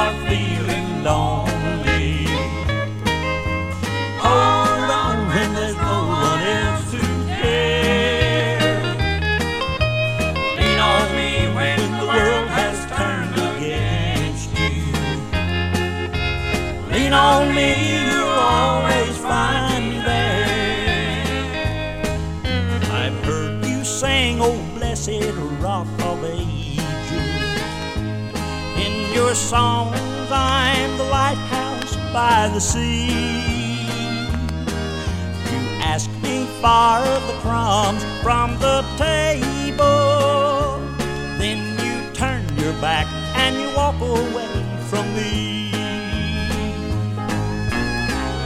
Are 0.08 0.30
feeling 0.30 1.04
lonely. 1.04 2.28
Hold 4.24 4.90
on 5.04 5.18
when 5.28 5.54
there's 5.54 5.76
no 5.76 5.98
one 6.08 6.42
else 6.60 6.92
to 6.92 7.00
care. 7.42 8.80
Lean 10.58 10.80
on 10.94 11.06
me 11.20 11.32
when 11.58 11.80
the 12.00 12.06
world 12.14 12.48
has 12.60 12.78
turned 12.98 13.36
against 13.52 14.50
you. 14.58 14.80
Lean 16.94 17.14
on 17.14 17.54
me, 17.54 17.87
songs, 29.38 30.00
I'm 30.32 30.98
the 30.98 31.04
lighthouse 31.06 31.96
by 32.12 32.50
the 32.54 32.60
sea. 32.60 33.08
You 35.52 35.62
ask 35.82 36.10
me 36.24 36.46
for 36.60 37.00
the 37.28 37.38
crumbs 37.42 38.04
from 38.24 38.58
the 38.60 38.84
table, 38.98 40.80
then 41.38 41.60
you 41.86 42.14
turn 42.14 42.44
your 42.58 42.74
back 42.82 43.08
and 43.36 43.56
you 43.62 43.70
walk 43.76 44.00
away 44.02 44.56
from 44.90 45.06
me. 45.16 45.72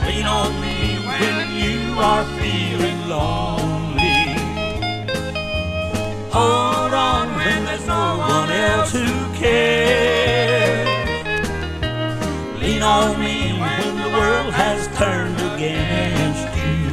Lean 0.06 0.26
on 0.26 0.52
me 0.62 1.00
when 1.08 1.36
you 1.64 2.00
are 2.00 2.26
feeling 2.40 3.00
lonely. 3.08 4.36
Hold 6.32 6.94
on 6.94 7.36
when 7.36 7.66
there's 7.66 7.88
no 7.88 8.18
one 8.18 8.50
else 8.52 8.92
who 8.92 9.34
cares. 9.40 10.21
Lean 12.82 12.90
on 12.90 13.20
me 13.20 13.54
when 13.60 13.96
the 13.96 14.10
world 14.10 14.54
has 14.56 14.88
turned 14.98 15.38
against 15.54 16.48
you. 16.58 16.90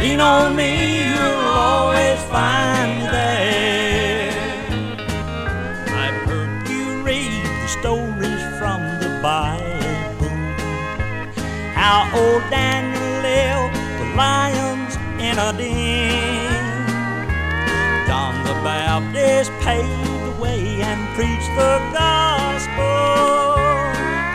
Lean 0.00 0.20
on 0.20 0.54
me, 0.54 1.08
you'll 1.08 1.48
always 1.50 2.22
find 2.30 3.00
me 3.00 3.06
there. 3.10 4.30
I've 5.88 6.22
heard 6.28 6.68
you 6.68 7.02
read 7.02 7.44
the 7.44 7.66
stories 7.66 8.42
from 8.60 8.80
the 9.02 9.10
Bible. 9.20 10.38
How 11.74 12.08
old 12.14 12.48
Daniel 12.48 13.10
lived 13.26 13.74
with 13.98 14.14
lions 14.14 14.94
in 15.18 15.36
a 15.36 15.52
den. 15.58 16.86
John 18.06 18.38
the 18.44 18.54
Baptist 18.62 19.50
paved 19.62 20.22
the 20.26 20.40
way 20.40 20.80
and 20.80 21.08
preached 21.16 21.52
the 21.56 21.80
gospel 21.92 23.79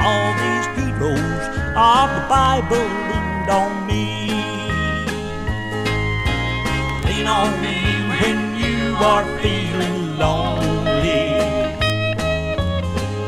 all 0.05 0.33
these 0.33 0.67
heroes 0.77 1.45
of 1.75 2.07
the 2.15 2.23
Bible 2.29 2.87
leaned 3.09 3.49
on 3.49 3.71
me. 3.87 4.05
Lean 7.05 7.25
on 7.25 7.51
me 7.65 7.77
when 8.11 8.37
you 8.63 8.95
are 9.11 9.25
feeling 9.41 9.97
lonely. 10.19 11.25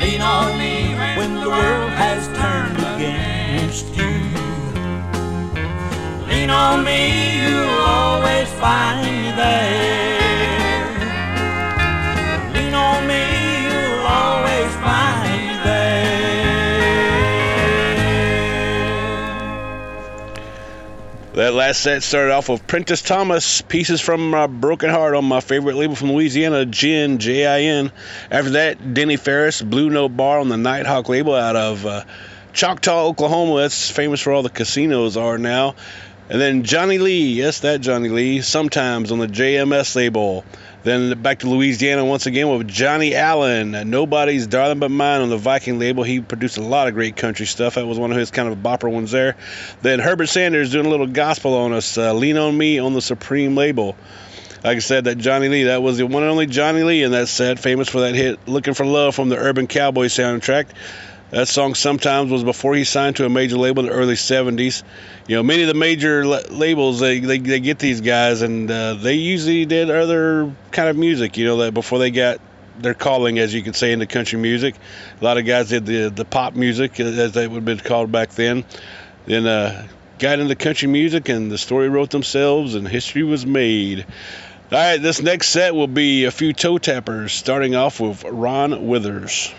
Lean 0.00 0.22
on 0.22 0.58
me 0.58 0.74
when 1.18 1.34
the 1.34 1.50
world 1.50 1.92
has 2.04 2.20
turned 2.40 2.80
against 2.94 3.86
you. 3.94 4.14
Lean 6.28 6.48
on 6.48 6.82
me, 6.82 7.00
you'll 7.42 7.80
always 7.98 8.48
find 8.54 8.96
me 9.04 9.32
there. 9.36 10.09
That 21.50 21.56
last 21.56 21.80
set 21.80 22.04
started 22.04 22.32
off 22.32 22.48
with 22.48 22.64
Prentice 22.68 23.02
Thomas, 23.02 23.60
Pieces 23.60 24.00
from 24.00 24.32
uh, 24.32 24.46
Broken 24.46 24.88
Heart 24.88 25.16
on 25.16 25.24
my 25.24 25.40
favorite 25.40 25.74
label 25.74 25.96
from 25.96 26.12
Louisiana, 26.12 26.64
Jin, 26.64 27.18
J 27.18 27.44
I 27.44 27.62
N. 27.62 27.90
After 28.30 28.50
that, 28.50 28.94
Denny 28.94 29.16
Farris, 29.16 29.60
Blue 29.60 29.90
Note 29.90 30.16
Bar 30.16 30.38
on 30.38 30.48
the 30.48 30.56
Nighthawk 30.56 31.08
label 31.08 31.34
out 31.34 31.56
of 31.56 31.84
uh, 31.84 32.04
Choctaw, 32.52 33.06
Oklahoma. 33.06 33.62
That's 33.62 33.90
famous 33.90 34.20
for 34.20 34.32
all 34.32 34.44
the 34.44 34.48
casinos 34.48 35.16
are 35.16 35.38
now. 35.38 35.74
And 36.28 36.40
then 36.40 36.62
Johnny 36.62 36.98
Lee, 36.98 37.32
yes, 37.32 37.58
that 37.60 37.80
Johnny 37.80 38.10
Lee, 38.10 38.42
sometimes 38.42 39.10
on 39.10 39.18
the 39.18 39.26
JMS 39.26 39.96
label. 39.96 40.44
Then 40.82 41.20
back 41.20 41.40
to 41.40 41.48
Louisiana 41.48 42.06
once 42.06 42.24
again 42.24 42.48
with 42.48 42.66
Johnnie 42.66 43.14
Allan, 43.14 43.90
Nobody's 43.90 44.46
Darling 44.46 44.78
But 44.78 44.90
Mine 44.90 45.20
on 45.20 45.28
the 45.28 45.36
Viking 45.36 45.78
label. 45.78 46.04
He 46.04 46.20
produced 46.20 46.56
a 46.56 46.62
lot 46.62 46.88
of 46.88 46.94
great 46.94 47.16
country 47.16 47.44
stuff. 47.44 47.74
That 47.74 47.86
was 47.86 47.98
one 47.98 48.12
of 48.12 48.16
his 48.16 48.30
kind 48.30 48.48
of 48.48 48.58
bopper 48.58 48.90
ones 48.90 49.10
there. 49.10 49.36
Then 49.82 49.98
Herbert 49.98 50.28
Sanders 50.28 50.72
doing 50.72 50.86
a 50.86 50.88
little 50.88 51.06
gospel 51.06 51.54
on 51.54 51.74
us, 51.74 51.98
uh, 51.98 52.14
Lean 52.14 52.38
on 52.38 52.56
Me 52.56 52.78
on 52.78 52.94
the 52.94 53.02
Supreme 53.02 53.56
label. 53.56 53.94
Like 54.64 54.76
I 54.76 54.80
said, 54.80 55.04
that 55.04 55.16
Johnny 55.16 55.48
Lee, 55.48 55.64
that 55.64 55.82
was 55.82 55.98
the 55.98 56.06
one 56.06 56.22
and 56.22 56.30
only 56.30 56.46
Johnny 56.46 56.82
Lee 56.82 57.02
in 57.02 57.12
that 57.12 57.28
set, 57.28 57.58
famous 57.58 57.88
for 57.88 58.00
that 58.00 58.14
hit 58.14 58.46
Looking 58.46 58.74
for 58.74 58.84
Love 58.84 59.14
from 59.14 59.28
the 59.28 59.36
Urban 59.36 59.66
Cowboy 59.66 60.06
soundtrack. 60.06 60.66
That 61.30 61.46
song 61.46 61.74
sometimes 61.74 62.32
was 62.32 62.42
before 62.42 62.74
he 62.74 62.82
signed 62.82 63.16
to 63.16 63.24
a 63.24 63.28
major 63.28 63.56
label 63.56 63.84
in 63.84 63.88
the 63.88 63.94
early 63.94 64.14
70s. 64.14 64.82
You 65.28 65.36
know, 65.36 65.44
many 65.44 65.62
of 65.62 65.68
the 65.68 65.74
major 65.74 66.26
la- 66.26 66.40
labels 66.50 66.98
they, 66.98 67.20
they, 67.20 67.38
they 67.38 67.60
get 67.60 67.78
these 67.78 68.00
guys, 68.00 68.42
and 68.42 68.68
uh, 68.68 68.94
they 68.94 69.14
usually 69.14 69.64
did 69.64 69.90
other 69.90 70.52
kind 70.72 70.88
of 70.88 70.96
music. 70.96 71.36
You 71.36 71.46
know, 71.46 71.56
that 71.58 71.72
before 71.72 72.00
they 72.00 72.10
got 72.10 72.40
their 72.80 72.94
calling, 72.94 73.38
as 73.38 73.54
you 73.54 73.62
could 73.62 73.76
say, 73.76 73.92
into 73.92 74.06
country 74.06 74.40
music. 74.40 74.74
A 75.20 75.24
lot 75.24 75.38
of 75.38 75.46
guys 75.46 75.68
did 75.68 75.86
the 75.86 76.08
the 76.08 76.24
pop 76.24 76.54
music, 76.54 76.98
as 76.98 77.32
they 77.32 77.46
would 77.46 77.56
have 77.56 77.64
been 77.64 77.78
called 77.78 78.10
back 78.10 78.30
then. 78.30 78.64
Then 79.26 79.46
uh, 79.46 79.86
got 80.18 80.40
into 80.40 80.56
country 80.56 80.88
music, 80.88 81.28
and 81.28 81.50
the 81.50 81.58
story 81.58 81.88
wrote 81.88 82.10
themselves, 82.10 82.74
and 82.74 82.88
history 82.88 83.22
was 83.22 83.46
made. 83.46 84.04
All 84.72 84.78
right, 84.78 84.96
this 85.00 85.22
next 85.22 85.48
set 85.50 85.74
will 85.76 85.86
be 85.86 86.24
a 86.24 86.30
few 86.32 86.52
toe 86.52 86.78
tappers, 86.78 87.32
starting 87.32 87.76
off 87.76 88.00
with 88.00 88.24
Ron 88.24 88.86
Withers. 88.88 89.52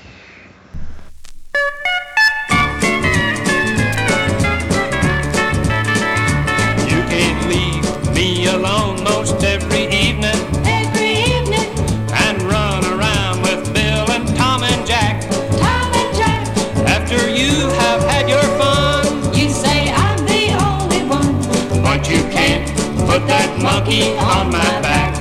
Monkey 23.91 24.17
on 24.17 24.51
my 24.51 24.81
back. 24.81 25.15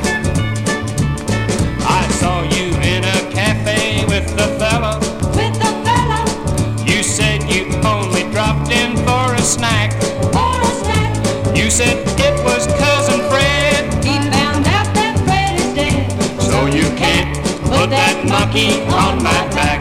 I 1.83 2.09
saw 2.13 2.43
you 2.43 2.67
in 2.81 3.05
a 3.05 3.33
cafe 3.33 4.05
with 4.07 4.27
the 4.37 4.47
fella. 4.59 4.99
With 5.35 5.55
the 5.59 5.73
fella 5.85 6.85
You 6.87 7.03
said 7.03 7.43
you 7.51 7.67
only 7.85 8.23
dropped 8.31 8.71
in 8.71 8.97
for 8.99 9.35
a 9.35 9.43
snack. 9.43 9.93
for 10.33 10.55
a 10.63 10.73
snack, 10.83 11.57
You 11.57 11.71
said 11.71 11.97
it 12.21 12.45
was 12.45 12.67
cousin 12.79 13.21
Fred. 13.29 14.05
he 14.05 14.15
found 14.31 14.67
out 14.67 14.89
that 14.95 15.15
Fred 15.27 15.59
is 15.61 15.75
dead. 15.75 16.41
So 16.41 16.67
you 16.67 16.87
can't 16.97 17.35
put 17.65 17.91
that 17.91 18.25
monkey 18.29 18.83
on 19.05 19.23
my 19.23 19.41
back. 19.59 19.81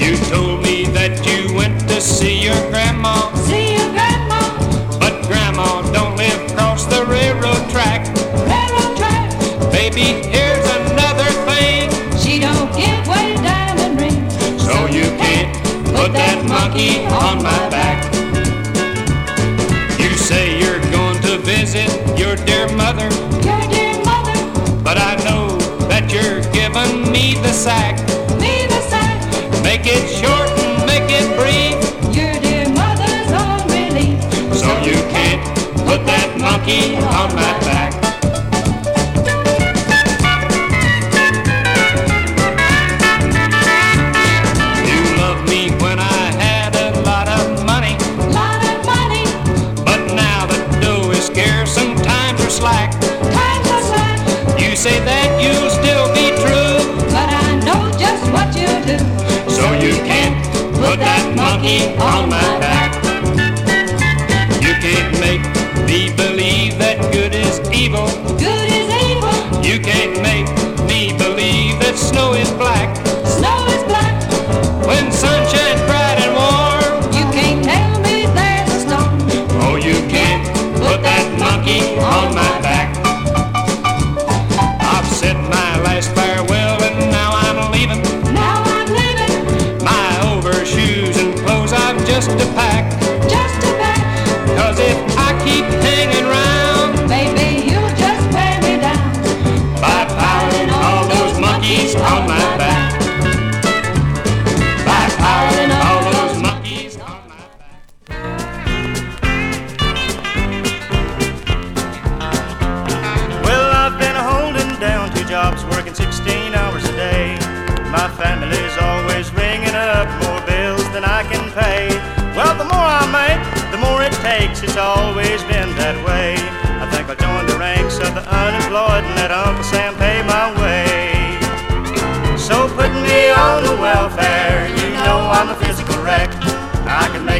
You 0.00 0.16
told 0.30 0.62
me 0.62 0.84
that 0.98 1.26
you 1.26 1.54
went 1.56 1.80
to 1.88 2.00
see 2.00 2.44
your 2.44 2.63
monkey 16.74 17.04
on 17.06 17.42
my 17.42 17.68
back. 17.70 18.02
You 20.00 20.10
say 20.16 20.58
you're 20.58 20.80
going 20.90 21.20
to 21.22 21.38
visit 21.38 21.88
your 22.18 22.34
dear 22.36 22.66
mother, 22.76 23.08
Your 23.46 23.60
dear 23.70 23.94
mother, 24.04 24.34
but 24.82 24.98
I 24.98 25.14
know 25.24 25.56
that 25.88 26.10
you're 26.12 26.42
giving 26.52 27.12
me 27.12 27.34
the 27.42 27.52
sack. 27.52 27.96
me 28.40 28.66
the 28.66 28.80
sack. 28.90 29.22
Make 29.62 29.86
it 29.86 30.08
short 30.08 30.48
and 30.64 30.86
make 30.86 31.08
it 31.10 31.26
brief. 31.38 31.76
Your 32.16 32.32
dear 32.42 32.68
mother's 32.74 33.30
on 33.32 33.62
relief. 33.68 34.18
So 34.54 34.68
you 34.82 34.98
can't 35.14 35.42
put 35.86 36.04
that 36.06 36.36
monkey 36.40 36.96
on 36.96 37.28
my 37.36 37.52
back. 37.60 37.63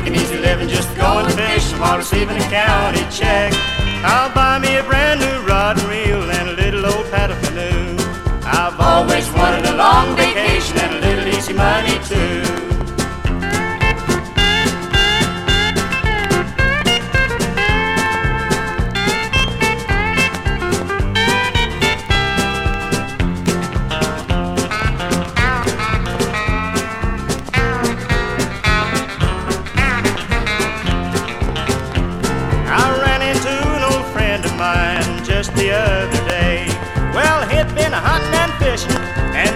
Make 0.05 0.15
an 0.15 0.23
easy 0.23 0.37
living 0.39 0.69
just 0.69 0.95
going 0.97 1.27
fishing 1.31 1.79
while 1.79 1.97
receiving 1.97 2.37
a 2.37 2.51
county 2.51 3.05
check. 3.11 3.53
I'll 4.05 4.33
buy 4.35 4.59
me 4.59 4.77
a 4.77 4.83
brand 4.83 5.21
new 5.21 5.49
rod 5.49 5.79
and 5.79 5.89
reel 5.89 6.31
and 6.31 6.51
a 6.51 6.53
little 6.53 6.87
old 6.87 7.11
paddle 7.11 7.37
canoe. 7.43 7.97
I've 8.45 8.79
always 8.79 9.31
wanted 9.33 9.65
a 9.67 9.77
long 9.77 10.15
vacation 10.17 10.79
and 10.79 10.95
a 10.97 11.01
little 11.01 11.27
easy 11.29 11.55
money 11.55 11.99
too. 12.05 12.74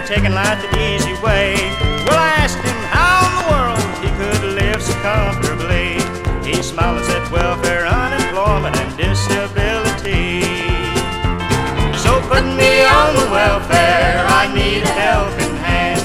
Taking 0.08 0.32
life 0.32 0.56
the 0.62 0.72
easy 0.80 1.12
way. 1.20 1.52
Well, 2.08 2.16
I 2.16 2.40
asked 2.40 2.64
him 2.64 2.80
how 2.96 3.28
in 3.28 3.32
the 3.36 3.46
world 3.52 3.84
he 4.00 4.08
could 4.16 4.56
live 4.56 4.80
so 4.80 4.96
comfortably. 5.04 6.00
He 6.48 6.62
smiled 6.64 6.96
and 6.96 7.04
said, 7.04 7.28
welfare, 7.28 7.84
unemployment, 7.84 8.72
and 8.80 8.88
disability. 8.96 10.48
So 12.00 12.24
put 12.24 12.40
me 12.56 12.88
on 12.88 13.20
the 13.20 13.28
welfare, 13.28 14.24
I 14.32 14.48
need 14.48 14.80
a 14.80 14.94
helping 14.96 15.54
hand. 15.60 16.00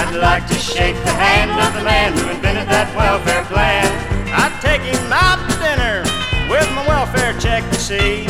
I'd 0.00 0.16
like 0.16 0.48
to 0.48 0.56
shake 0.56 0.96
the 1.04 1.12
hand 1.12 1.52
of 1.52 1.76
the 1.76 1.84
man 1.84 2.16
who 2.16 2.32
invented 2.32 2.72
that 2.72 2.88
welfare 2.96 3.44
plan. 3.52 3.84
I'd 4.32 4.56
take 4.64 4.80
him 4.80 5.12
out 5.12 5.36
to 5.44 5.52
dinner 5.60 6.00
with 6.48 6.64
my 6.72 6.88
welfare 6.88 7.36
check 7.36 7.68
to 7.68 7.76
see. 7.76 8.24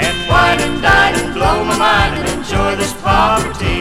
And 0.00 0.16
wine 0.32 0.60
and 0.64 0.80
dine 0.80 1.14
and 1.20 1.34
blow 1.34 1.60
my 1.62 1.76
mind 1.76 2.24
and 2.24 2.40
enjoy 2.40 2.74
this 2.76 2.94
poverty. 3.04 3.71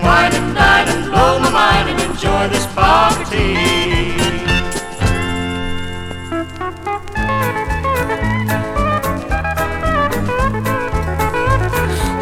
Yeah, 0.00 0.06
wine 0.06 0.34
and 0.34 0.54
dine 0.54 0.88
and 0.88 1.10
blow 1.10 1.38
my 1.38 1.50
mind 1.50 1.90
and 1.90 2.00
enjoy 2.10 2.48
this 2.48 2.66
poverty. 2.74 3.54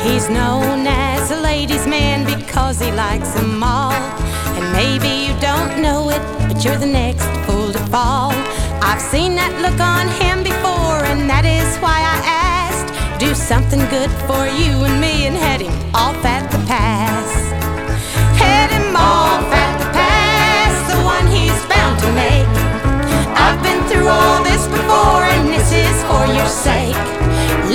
He's 0.02 0.28
known 0.30 0.86
as 0.86 1.30
a 1.30 1.36
ladies' 1.40 1.86
man 1.86 2.24
because 2.24 2.80
he 2.80 2.90
likes 2.92 3.32
them 3.32 3.62
all. 3.62 3.92
And 3.92 4.72
maybe 4.72 5.08
you 5.26 5.38
don't 5.40 5.80
know 5.82 6.10
it, 6.10 6.22
but 6.48 6.64
you're 6.64 6.78
the 6.78 6.86
next 6.86 7.26
fool 7.46 7.72
to 7.72 7.78
fall. 7.86 8.32
I've 8.82 9.00
seen 9.00 9.34
that 9.36 9.52
look 9.60 9.78
on 9.80 10.08
him 10.22 10.42
before, 10.42 11.04
and 11.04 11.28
that 11.28 11.44
is 11.44 11.76
why 11.78 12.00
I 12.00 12.18
asked. 12.24 13.20
Do 13.20 13.34
something 13.34 13.80
good 13.90 14.10
for 14.26 14.46
you 14.46 14.84
and 14.84 15.00
me 15.00 15.26
and 15.26 15.36
head 15.36 15.60
him 15.60 15.94
off 15.94 16.24
at 16.24 16.50
the 16.50 16.58
pass. 16.66 17.57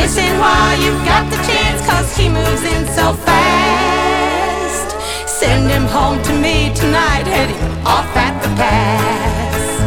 Listen 0.03 0.37
while 0.37 0.77
you've 0.81 1.05
got 1.05 1.29
the 1.31 1.37
chance, 1.47 1.79
cause 1.87 2.17
he 2.17 2.27
moves 2.27 2.63
in 2.63 2.85
so 2.87 3.13
fast. 3.13 4.97
Send 5.29 5.71
him 5.71 5.83
home 5.83 6.21
to 6.23 6.33
me 6.33 6.73
tonight, 6.75 7.25
heading 7.25 7.61
off 7.85 8.13
at 8.17 8.35
the 8.43 8.49
pass. 8.57 9.79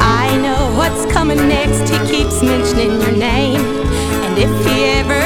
I 0.00 0.36
know 0.42 0.72
what's 0.78 1.12
coming 1.12 1.46
next, 1.46 1.90
he 1.90 1.98
keeps 2.10 2.42
mentioning 2.42 3.00
your 3.02 3.16
name. 3.16 3.67
If 4.40 4.66
he 4.66 4.84
ever 4.84 5.17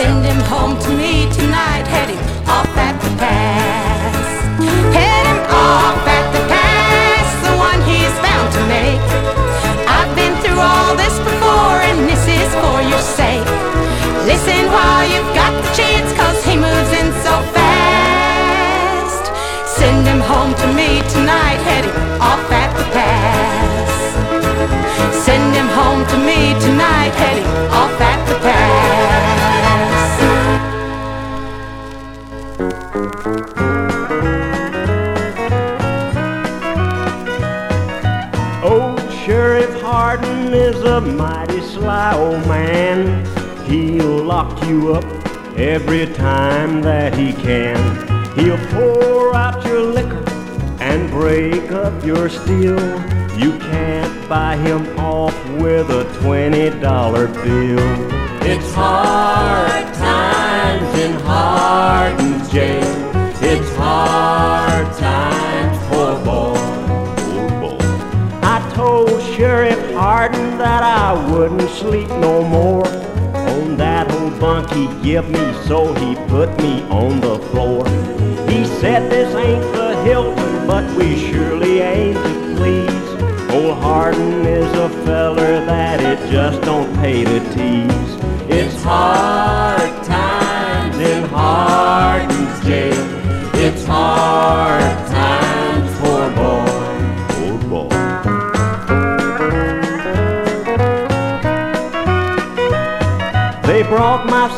Send 0.00 0.24
him 0.24 0.40
home 0.46 0.78
to 0.80 0.88
me 0.96 1.30
tonight, 1.30 1.86
head 1.86 2.08
him 2.08 2.48
off 2.48 2.69
mighty 41.00 41.60
sly 41.60 42.14
old 42.16 42.46
man. 42.46 43.24
He'll 43.66 44.24
lock 44.24 44.62
you 44.66 44.94
up 44.94 45.04
every 45.56 46.06
time 46.14 46.82
that 46.82 47.14
he 47.14 47.32
can. 47.32 47.78
He'll 48.36 48.58
pour 48.68 49.34
out 49.34 49.64
your 49.66 49.82
liquor 49.82 50.24
and 50.80 51.10
break 51.10 51.72
up 51.72 52.04
your 52.04 52.28
steel. 52.28 52.80
You 53.38 53.58
can't 53.58 54.28
buy 54.28 54.56
him 54.56 54.98
off 54.98 55.34
with 55.60 55.90
a 55.90 56.04
$20 56.20 56.80
bill. 56.80 58.20
It's 58.42 58.72
hard 58.74 59.94
times 59.94 60.98
in 60.98 61.12
Hardin's 61.20 62.50
jail. 62.50 62.84
It's 63.42 63.76
hard 63.76 64.69
Hardin 70.00 70.56
that 70.56 70.82
I 70.82 71.12
wouldn't 71.30 71.68
sleep 71.68 72.08
no 72.08 72.42
more 72.42 72.86
on 72.86 73.76
that 73.76 74.10
old 74.10 74.40
bunk 74.40 74.70
he 74.70 74.86
give 75.02 75.28
me, 75.28 75.52
so 75.68 75.92
he 75.92 76.14
put 76.26 76.48
me 76.56 76.80
on 76.84 77.20
the 77.20 77.38
floor. 77.50 77.86
He 78.48 78.64
said 78.80 79.10
this 79.12 79.34
ain't 79.34 79.60
the 79.74 80.02
Hilton, 80.02 80.66
but 80.66 80.90
we 80.96 81.18
surely 81.18 81.80
ain't 81.80 82.16
to 82.16 82.56
please. 82.56 83.52
Old 83.52 83.76
Hardin 83.82 84.46
is 84.46 84.72
a 84.72 84.88
feller 85.04 85.66
that 85.66 86.00
it 86.00 86.32
just 86.32 86.62
don't 86.62 86.90
pay 86.96 87.22
to 87.22 87.38
tease. 87.52 88.14
It's 88.48 88.82
hard 88.82 90.02
times 90.06 90.96
in 90.96 91.24
Hardin's 91.24 92.64
jail. 92.64 93.04
It's 93.52 93.84
hard 93.84 94.79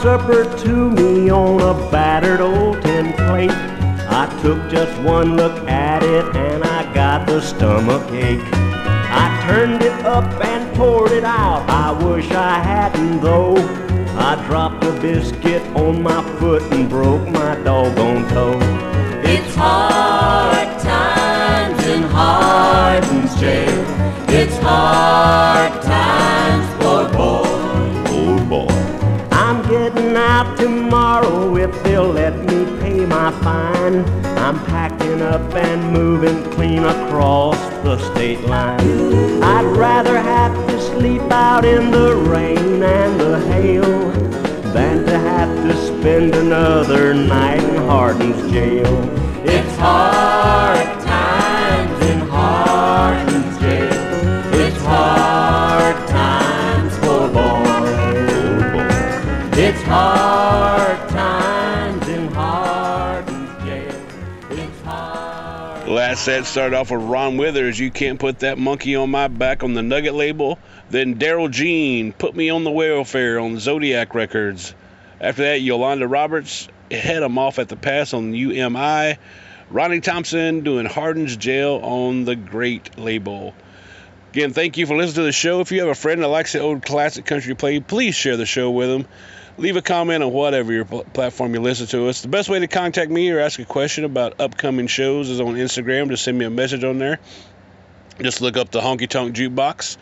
supper 0.02 0.44
to 0.58 0.90
me 0.90 1.30
on 1.30 1.60
a 1.60 1.74
battered 1.92 2.40
old 2.40 2.82
tin 2.82 3.12
plate. 3.12 3.52
I 4.10 4.26
took 4.42 4.68
just 4.68 5.00
one 5.02 5.36
look 5.36 5.56
at 5.68 6.02
it 6.02 6.24
and 6.34 6.64
I 6.64 6.92
got 6.92 7.24
the 7.24 7.40
stomach 7.40 8.10
ache. 8.10 8.40
I 8.52 9.44
turned 9.46 9.80
it 9.80 10.04
up 10.04 10.24
and 10.44 10.74
poured 10.74 11.12
it 11.12 11.22
out. 11.22 11.70
I 11.70 11.92
wish 12.04 12.28
I 12.32 12.58
hadn't 12.58 13.20
though. 13.20 13.56
I 14.18 14.44
dropped 14.48 14.82
a 14.82 14.90
biscuit 15.00 15.62
on 15.76 16.02
my 16.02 16.20
foot 16.40 16.62
and 16.72 16.90
broke 16.90 17.28
my 17.28 17.54
doggone 17.62 18.28
toe. 18.30 18.58
It's 19.22 19.54
hard 19.54 20.80
times 20.80 21.86
in 21.86 22.02
Hardin's 22.02 23.38
jail. 23.38 23.84
It's 24.28 24.58
hard 24.58 25.80
times, 25.80 26.61
I'm 29.90 30.56
tomorrow 30.56 31.56
if 31.56 31.82
they'll 31.82 32.06
let 32.06 32.38
me 32.38 32.64
pay 32.80 33.04
my 33.04 33.32
fine. 33.42 34.04
I'm 34.38 34.64
packing 34.66 35.20
up 35.20 35.54
and 35.54 35.92
moving 35.92 36.48
clean 36.52 36.84
across 36.84 37.58
the 37.82 37.98
state 38.12 38.42
line. 38.42 39.42
I'd 39.42 39.76
rather 39.76 40.20
have 40.20 40.54
to 40.68 40.80
sleep 40.80 41.22
out 41.32 41.64
in 41.64 41.90
the 41.90 42.14
rain 42.14 42.80
and 42.80 43.20
the 43.20 43.40
hail 43.40 44.10
than 44.72 45.04
to 45.04 45.18
have 45.18 45.48
to 45.64 45.76
spend 45.76 46.36
another 46.36 47.12
night 47.12 47.64
in 47.64 47.76
Hardin's 47.82 48.52
jail. 48.52 48.86
It's 49.44 49.76
hard 49.78 50.31
Last 66.12 66.26
set 66.26 66.44
started 66.44 66.76
off 66.76 66.90
with 66.90 67.00
Ron 67.00 67.38
Withers, 67.38 67.80
You 67.80 67.90
Can't 67.90 68.20
Put 68.20 68.40
That 68.40 68.58
Monkey 68.58 68.96
on 68.96 69.10
My 69.10 69.28
Back 69.28 69.62
on 69.62 69.72
the 69.72 69.82
Nugget 69.82 70.12
label. 70.12 70.58
Then 70.90 71.14
Darrell 71.14 71.48
Gene, 71.48 72.12
Put 72.12 72.36
Me 72.36 72.50
on 72.50 72.64
the 72.64 72.70
Welfare 72.70 73.40
on 73.40 73.58
Zodiac 73.58 74.14
Records. 74.14 74.74
After 75.22 75.44
that, 75.44 75.62
Yolanda 75.62 76.06
Roberts, 76.06 76.68
Head 76.90 77.22
'em 77.22 77.38
Off 77.38 77.58
at 77.58 77.70
the 77.70 77.76
Pass 77.76 78.12
on 78.12 78.34
UMI. 78.34 79.16
Ronnie 79.70 80.02
Thompson 80.02 80.60
doing 80.60 80.84
Hardin's 80.84 81.34
Jail 81.38 81.80
on 81.82 82.26
the 82.26 82.36
Great 82.36 82.98
label. 82.98 83.54
Again, 84.34 84.52
thank 84.52 84.76
you 84.76 84.84
for 84.84 84.94
listening 84.94 85.14
to 85.14 85.22
the 85.22 85.32
show. 85.32 85.60
If 85.60 85.72
you 85.72 85.80
have 85.80 85.88
a 85.88 85.94
friend 85.94 86.22
that 86.22 86.28
likes 86.28 86.52
the 86.52 86.60
old 86.60 86.84
classic 86.84 87.24
country 87.24 87.54
play, 87.54 87.80
please 87.80 88.14
share 88.14 88.36
the 88.36 88.44
show 88.44 88.70
with 88.70 88.90
them. 88.90 89.06
Leave 89.58 89.76
a 89.76 89.82
comment 89.82 90.22
on 90.22 90.32
whatever 90.32 90.72
your 90.72 90.84
pl- 90.84 91.04
platform 91.04 91.54
you 91.54 91.60
listen 91.60 91.86
to 91.88 92.08
us. 92.08 92.22
The 92.22 92.28
best 92.28 92.48
way 92.48 92.58
to 92.60 92.68
contact 92.68 93.10
me 93.10 93.30
or 93.30 93.38
ask 93.38 93.58
a 93.58 93.64
question 93.64 94.04
about 94.04 94.40
upcoming 94.40 94.86
shows 94.86 95.28
is 95.28 95.40
on 95.40 95.54
Instagram. 95.54 96.08
Just 96.08 96.24
send 96.24 96.38
me 96.38 96.46
a 96.46 96.50
message 96.50 96.84
on 96.84 96.98
there. 96.98 97.20
Just 98.20 98.40
look 98.40 98.56
up 98.56 98.70
the 98.70 98.80
Honky 98.80 99.08
Tonk 99.08 99.34
Jukebox. 99.34 99.96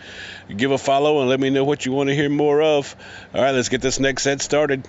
Give 0.54 0.70
a 0.70 0.78
follow 0.78 1.20
and 1.20 1.28
let 1.28 1.40
me 1.40 1.50
know 1.50 1.64
what 1.64 1.84
you 1.86 1.92
want 1.92 2.08
to 2.08 2.14
hear 2.14 2.28
more 2.28 2.62
of. 2.62 2.94
All 3.34 3.42
right, 3.42 3.52
let's 3.52 3.68
get 3.68 3.80
this 3.80 3.98
next 4.00 4.22
set 4.22 4.40
started. 4.40 4.86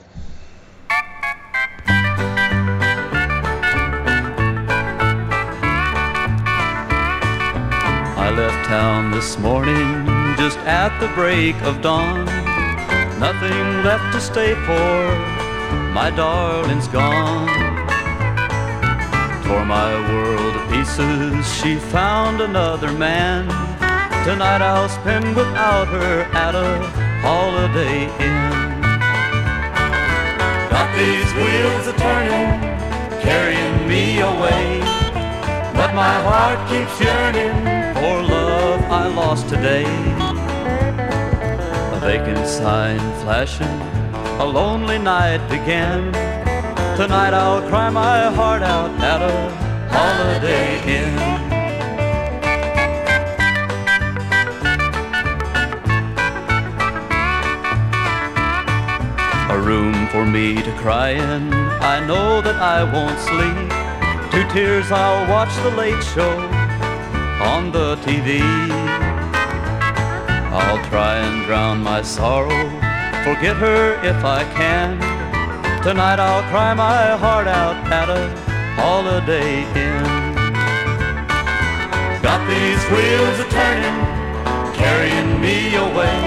I 8.18 8.34
left 8.36 8.68
town 8.68 9.12
this 9.12 9.38
morning 9.40 10.06
just 10.38 10.58
at 10.60 10.98
the 11.00 11.08
break 11.10 11.56
of 11.64 11.82
dawn. 11.82 12.41
Nothing 13.22 13.84
left 13.84 14.16
to 14.16 14.20
stay 14.20 14.56
for, 14.66 14.98
my 15.94 16.10
darling's 16.10 16.88
gone. 16.88 17.46
Tore 19.44 19.64
my 19.64 19.94
world 20.10 20.54
to 20.56 20.62
pieces, 20.72 21.54
she 21.54 21.76
found 21.76 22.42
another 22.42 22.92
man. 22.92 23.46
Tonight 24.26 24.64
I'll 24.64 24.90
spend 24.90 25.36
without 25.36 25.88
her 25.90 26.24
at 26.34 26.56
a 26.56 26.80
holiday 27.22 28.06
inn. 28.26 28.82
Got 30.74 30.90
these 30.98 31.32
wheels 31.36 31.86
a 31.94 31.96
turning, 32.02 32.50
carrying 33.22 33.88
me 33.88 34.22
away. 34.22 34.80
But 35.78 35.94
my 35.94 36.16
heart 36.28 36.60
keeps 36.68 37.00
yearning 37.00 37.54
for 37.94 38.24
love 38.24 38.82
I 38.90 39.06
lost 39.10 39.48
today. 39.48 40.31
Vacant 42.02 42.48
sign 42.48 43.00
flashing, 43.22 43.80
a 44.40 44.44
lonely 44.44 44.98
night 44.98 45.38
began. 45.52 46.12
Tonight 46.98 47.32
I'll 47.32 47.62
cry 47.70 47.92
my 47.92 48.24
heart 48.34 48.64
out 48.64 48.90
at 49.00 49.22
a 49.22 49.32
holiday 49.94 50.82
inn. 50.98 51.16
A 59.52 59.62
room 59.62 60.08
for 60.08 60.26
me 60.26 60.56
to 60.64 60.72
cry 60.80 61.12
in, 61.12 61.54
I 61.54 62.04
know 62.04 62.42
that 62.42 62.56
I 62.56 62.84
won't 62.84 63.20
sleep. 63.30 63.70
Two 64.32 64.52
tears 64.52 64.92
I'll 64.92 65.30
watch 65.30 65.54
the 65.58 65.70
late 65.78 66.04
show 66.04 66.36
on 67.44 67.72
the 67.72 67.96
TV. 67.98 68.81
I'll 70.54 70.84
try 70.90 71.16
and 71.16 71.46
drown 71.46 71.82
my 71.82 72.02
sorrow, 72.02 72.64
forget 73.24 73.56
her 73.56 73.94
if 74.04 74.22
I 74.26 74.44
can. 74.52 75.00
Tonight 75.82 76.20
I'll 76.20 76.44
cry 76.52 76.74
my 76.74 77.16
heart 77.16 77.48
out 77.48 77.78
at 77.90 78.10
a 78.10 78.28
holiday 78.76 79.64
inn. 79.80 80.04
Got 82.22 82.42
these 82.52 82.84
wheels 82.92 83.40
a 83.40 83.48
turning, 83.50 84.00
carrying 84.76 85.40
me 85.40 85.76
away. 85.76 86.20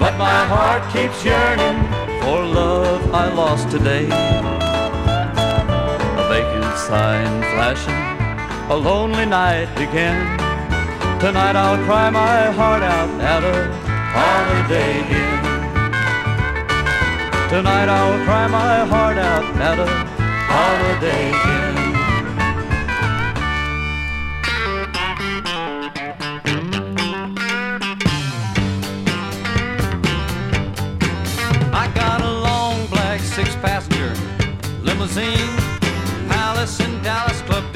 But 0.00 0.16
my 0.16 0.40
heart 0.46 0.82
keeps 0.90 1.22
yearning 1.22 1.78
for 2.22 2.42
love 2.42 3.14
I 3.14 3.30
lost 3.34 3.70
today. 3.70 4.06
A 6.16 6.24
vacant 6.32 6.78
sign 6.78 7.42
flashing, 7.52 8.02
a 8.70 8.76
lonely 8.76 9.26
night 9.26 9.68
began. 9.76 10.39
Tonight 11.20 11.54
I'll 11.54 11.76
cry 11.84 12.08
my 12.08 12.50
heart 12.50 12.82
out 12.82 13.10
at 13.20 13.44
a 13.44 13.70
holiday 14.16 15.00
inn. 15.00 15.42
Tonight 17.50 17.90
I'll 17.90 18.24
cry 18.24 18.46
my 18.48 18.86
heart 18.86 19.18
out 19.18 19.44
at 19.56 19.78
a 19.78 19.86
holiday 20.48 21.28
inn. 21.28 21.76
I 31.74 31.86
got 31.94 32.22
a 32.22 32.30
long 32.30 32.86
black 32.86 33.20
six 33.20 33.54
passenger 33.56 34.14
limousine, 34.82 35.54
palace 36.30 36.80
in 36.80 37.02
Dallas, 37.02 37.42
club 37.42 37.70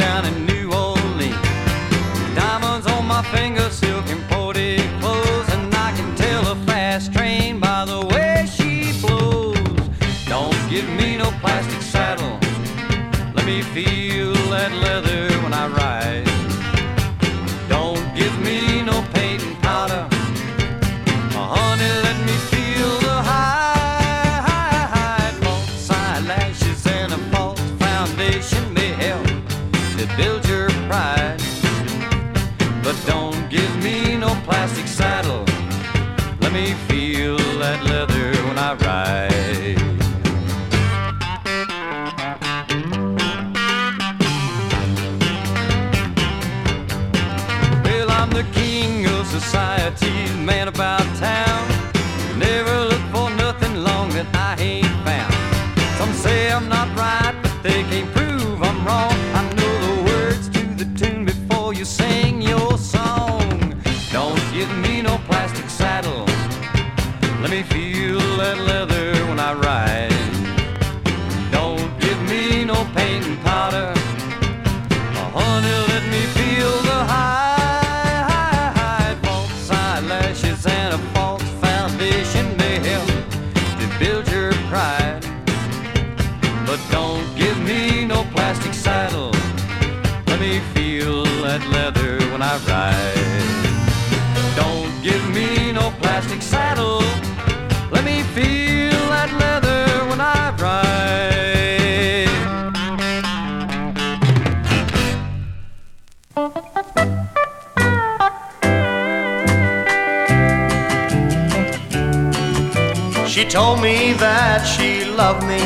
told 113.55 113.81
me 113.81 114.13
that 114.15 114.65
she 114.65 115.05
loved 115.05 115.47
me, 115.47 115.63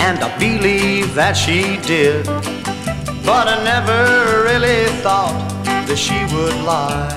and 0.00 0.16
I 0.24 0.30
believe 0.38 1.14
that 1.14 1.36
she 1.36 1.76
did. 1.82 2.24
But 3.28 3.44
I 3.54 3.62
never 3.62 4.44
really 4.48 4.86
thought 5.04 5.36
that 5.86 5.98
she 5.98 6.16
would 6.32 6.56
lie. 6.64 7.12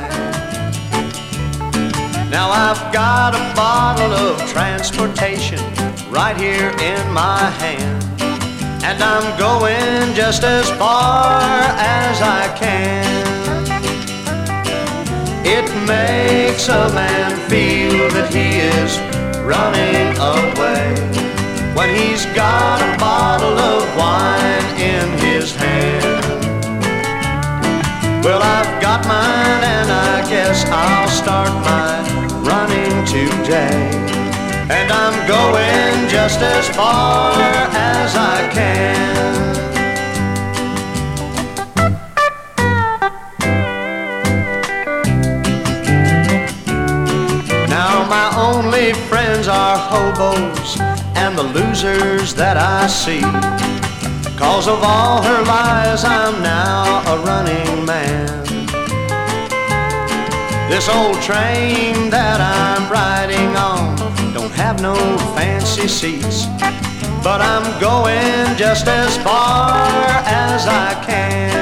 Now 2.29 2.51
I've 2.51 2.83
got 2.91 3.35
a 3.35 3.43
bottle 3.55 4.11
of 4.11 4.35
transportation 4.51 5.63
right 6.11 6.35
here 6.35 6.71
in 6.91 7.03
my 7.13 7.49
hand. 7.63 8.03
and 8.83 9.01
I'm 9.01 9.27
going 9.39 10.13
just 10.13 10.43
as 10.43 10.69
far 10.71 11.39
as 11.79 12.21
I 12.21 12.43
can. 12.59 13.07
It 15.45 15.67
makes 15.87 16.67
a 16.67 16.83
man 16.93 17.31
feel 17.49 18.09
that 18.11 18.33
he 18.33 18.59
is 18.59 19.04
running 19.45 20.17
away 20.17 20.95
when 21.75 21.89
he's 21.95 22.25
got 22.33 22.81
a 22.81 22.97
bottle 22.97 23.57
of 23.57 23.83
wine 23.95 24.65
in 24.79 25.07
his 25.19 25.55
hand. 25.55 26.23
Well, 28.23 28.41
I've 28.41 28.81
got 28.81 29.05
mine, 29.07 29.63
and 29.77 29.91
I 29.91 30.27
guess 30.27 30.65
I'll 30.65 31.07
start 31.09 31.53
my 31.63 32.01
running 32.41 33.05
today. 33.05 33.85
And 34.69 34.91
I'm 34.91 35.27
going 35.27 36.09
just 36.09 36.39
as 36.39 36.67
far 36.69 37.33
as 37.33 38.15
I 38.15 38.49
can. 38.51 39.64
Hobos 49.95 50.77
and 51.15 51.37
the 51.37 51.47
losers 51.57 52.33
that 52.35 52.57
I 52.57 52.87
see. 52.87 53.25
Cause 54.37 54.67
of 54.67 54.79
all 54.83 55.21
her 55.23 55.41
lies, 55.43 56.03
I'm 56.03 56.35
now 56.43 57.13
a 57.13 57.15
running 57.29 57.85
man. 57.85 58.27
This 60.69 60.89
old 60.89 61.21
train 61.21 62.09
that 62.09 62.39
I'm 62.41 62.83
riding 62.91 63.51
on 63.55 63.95
don't 64.33 64.55
have 64.63 64.81
no 64.81 64.95
fancy 65.35 65.87
seats. 65.87 66.47
But 67.23 67.39
I'm 67.41 67.65
going 67.79 68.57
just 68.57 68.87
as 68.87 69.17
far 69.17 69.73
as 70.47 70.67
I 70.67 70.89
can. 71.09 71.55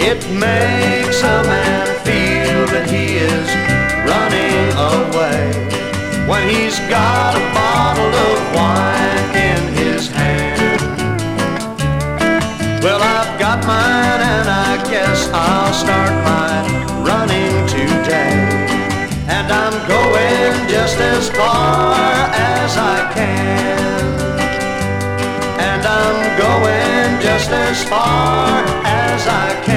It 0.00 0.20
makes 0.48 1.18
a 1.22 1.38
man 1.52 1.86
feel 2.06 2.60
that 2.72 2.86
he 2.90 2.99
when 6.30 6.48
he's 6.48 6.78
got 6.88 7.34
a 7.34 7.44
bottle 7.52 8.14
of 8.28 8.38
wine 8.54 9.30
in 9.34 9.62
his 9.74 10.06
hand. 10.06 10.80
Well, 12.84 13.02
I've 13.02 13.36
got 13.40 13.58
mine, 13.66 14.20
and 14.34 14.48
I 14.48 14.72
guess 14.88 15.28
I'll 15.32 15.74
start 15.74 16.14
my 16.30 16.52
running 17.08 17.54
today. 17.66 18.46
And 19.26 19.50
I'm 19.62 19.76
going 19.88 20.68
just 20.68 20.98
as 20.98 21.28
far 21.30 21.98
as 22.54 22.76
I 22.76 22.98
can. 23.12 24.00
And 25.68 25.82
I'm 25.84 26.20
going 26.46 27.20
just 27.20 27.50
as 27.50 27.82
far 27.82 28.62
as 28.84 29.26
I 29.26 29.64
can. 29.64 29.69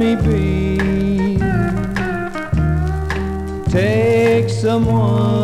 Me 0.00 0.16
be? 0.16 1.36
Take 3.70 4.48
someone 4.48 5.42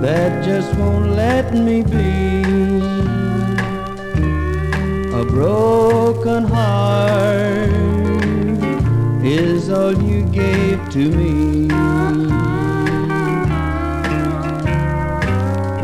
that 0.00 0.44
just 0.44 0.74
won't 0.74 1.10
let 1.10 1.54
me 1.54 1.82
be. 1.82 2.42
A 5.20 5.24
broken 5.24 6.42
heart 6.42 7.70
is 9.24 9.70
all 9.70 9.94
you 10.02 10.22
gave 10.24 10.80
to 10.96 11.02
me. 11.18 11.68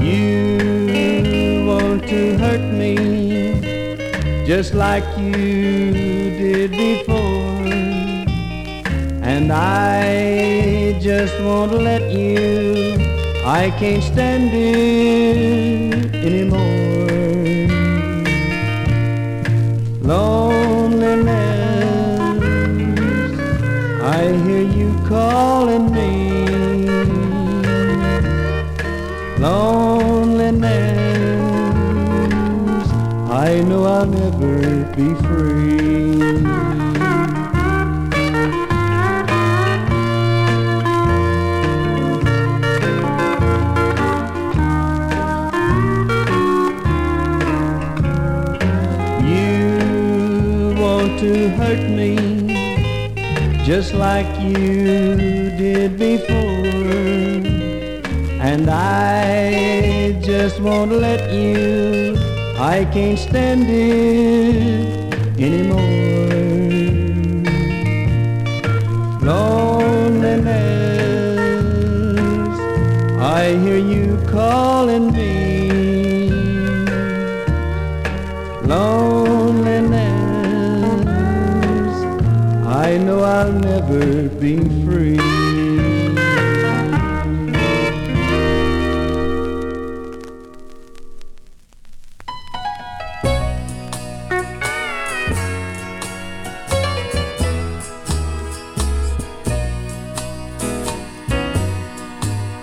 You 0.05 1.67
want 1.69 2.03
to 2.09 2.37
hurt 2.39 2.65
me 2.83 2.97
just 4.45 4.75
like 4.75 5.07
you 5.19 5.78
And 9.51 9.57
I 9.57 11.01
just 11.01 11.41
won't 11.41 11.73
let 11.73 12.13
you. 12.13 12.99
I 13.47 13.71
can't 13.79 14.03
stand 14.03 14.51
it 14.53 16.15
anymore. 16.15 17.09
Loneliness, 20.03 21.41
I 24.03 24.37
hear 24.45 24.65
you 24.79 24.95
calling 25.09 25.93
me. 25.95 26.11
Loneliness, 29.39 30.69
I 33.31 33.63
know 33.67 33.85
I'll 33.87 34.05
never 34.05 34.28
just 53.69 53.93
like 53.93 54.27
you 54.41 55.15
did 55.59 55.99
before. 55.99 56.87
And 58.41 58.71
I 58.71 60.19
just 60.23 60.59
won't 60.59 60.91
let 60.91 61.31
you. 61.31 62.17
I 62.57 62.87
can't 62.87 63.19
stand 63.19 63.67
it 63.69 64.89
anymore. 65.39 66.33
Loneliness, 69.21 70.49
I 73.21 73.55
hear 73.65 73.77
you 73.77 74.17
calling 74.31 75.13
me. 75.13 76.31
Loneliness, 78.65 79.08
I'll 83.39 83.53
never 83.53 84.29
be 84.41 84.57
free. 84.83 85.17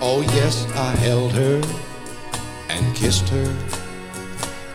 Oh, 0.02 0.20
yes, 0.34 0.66
I 0.74 0.90
held 0.96 1.32
her 1.32 1.62
and 2.68 2.94
kissed 2.94 3.30
her 3.30 3.56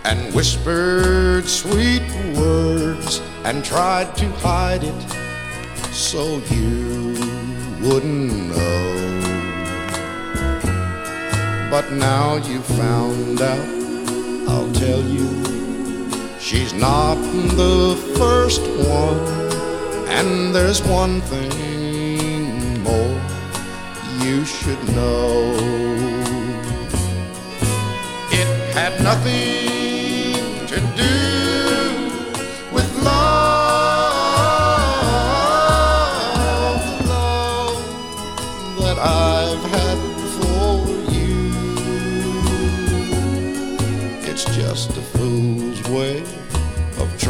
and 0.06 0.34
whispered 0.34 1.48
sweet 1.48 2.02
words 2.36 3.22
and 3.44 3.64
tried 3.64 4.18
to 4.18 4.28
hide 4.30 4.84
it 4.84 5.21
so 6.12 6.42
you 6.50 7.16
wouldn't 7.82 8.34
know. 8.50 8.84
But 11.72 11.90
now 11.94 12.36
you 12.36 12.60
found 12.60 13.40
out, 13.40 13.70
I'll 14.50 14.70
tell 14.74 15.02
you, 15.16 15.30
she's 16.38 16.74
not 16.74 17.16
the 17.62 17.96
first 18.18 18.60
one, 19.00 19.22
and 20.10 20.54
there's 20.54 20.84
one 20.84 21.22
thing 21.32 22.84
more 22.84 23.18
you 24.26 24.44
should 24.44 24.84
know. 24.94 25.56
It 28.40 28.50
had 28.76 29.02
nothing 29.02 30.68
to 30.68 30.78
do 30.98 31.41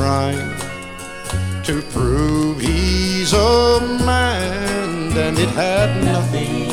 trying 0.01 0.57
to 1.61 1.79
prove 1.93 2.59
he's 2.59 3.33
a 3.33 3.79
man, 4.03 5.15
and 5.15 5.37
it 5.37 5.49
had 5.49 6.03
nothing 6.03 6.71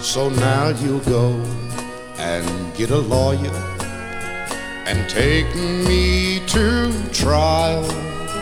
So 0.03 0.31
now 0.31 0.71
you'll 0.81 0.99
go 1.19 1.29
and 2.19 2.75
get 2.75 2.91
a 2.91 2.99
lawyer 2.99 3.80
and 4.91 5.09
take 5.09 5.55
me 5.55 6.41
to 6.47 6.93
trial 7.13 7.87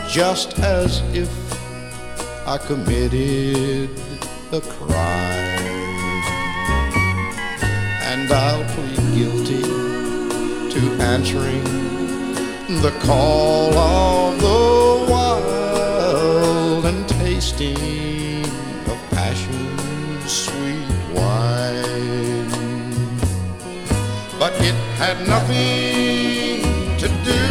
just 0.09 0.57
as 0.57 0.99
if 1.13 1.29
I 2.47 2.57
committed 2.57 3.91
a 4.51 4.59
crime. 4.59 5.67
And 8.11 8.31
I'll 8.31 8.65
plead 8.73 8.97
guilty 9.15 9.61
to 10.73 10.81
answering 11.13 11.63
the 12.81 12.97
call 13.01 13.71
of 13.77 14.41
the 14.41 15.11
wild 15.11 16.85
and 16.87 17.07
tasting 17.09 18.18
it 24.69 24.75
had 25.01 25.17
nothing 25.27 26.61
to 27.01 27.07
do 27.25 27.43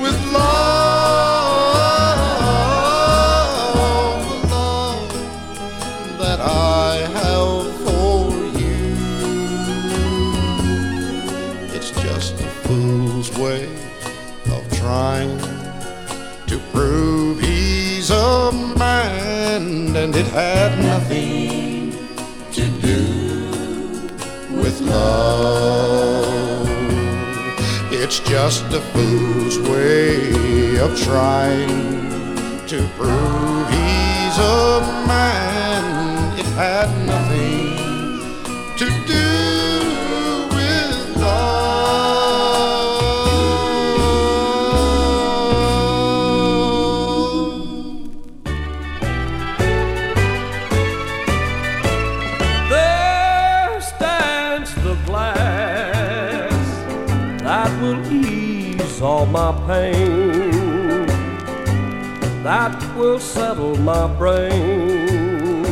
with 0.00 0.16
love, 0.32 0.54
the 4.28 4.38
love 4.54 5.10
that 6.22 6.40
I 6.40 7.08
have 7.18 7.64
for 7.84 8.20
you. 8.60 8.86
It's 11.76 11.90
just 12.02 12.34
a 12.34 12.48
fool's 12.64 13.30
way 13.36 13.64
of 14.54 14.62
trying 14.78 15.36
to 16.46 16.56
prove 16.72 17.40
he's 17.40 18.10
a 18.10 18.52
man, 18.78 19.96
and 19.96 20.14
it 20.14 20.26
had 20.26 20.78
nothing 20.78 21.13
just 28.34 28.64
a 28.72 28.80
fool's 28.80 29.60
way 29.60 30.76
of 30.80 30.90
trying 31.00 31.68
to 32.66 32.78
prove 32.98 33.68
he's 33.70 34.36
a 34.38 34.80
man. 35.06 36.36
It 36.36 36.46
had 36.56 37.03
pain, 59.66 61.06
that 62.42 62.96
will 62.96 63.18
settle 63.18 63.76
my 63.76 64.06
brain. 64.16 65.66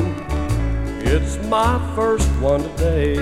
It's 1.04 1.36
my 1.48 1.78
first 1.94 2.28
one 2.40 2.62
today. 2.76 3.16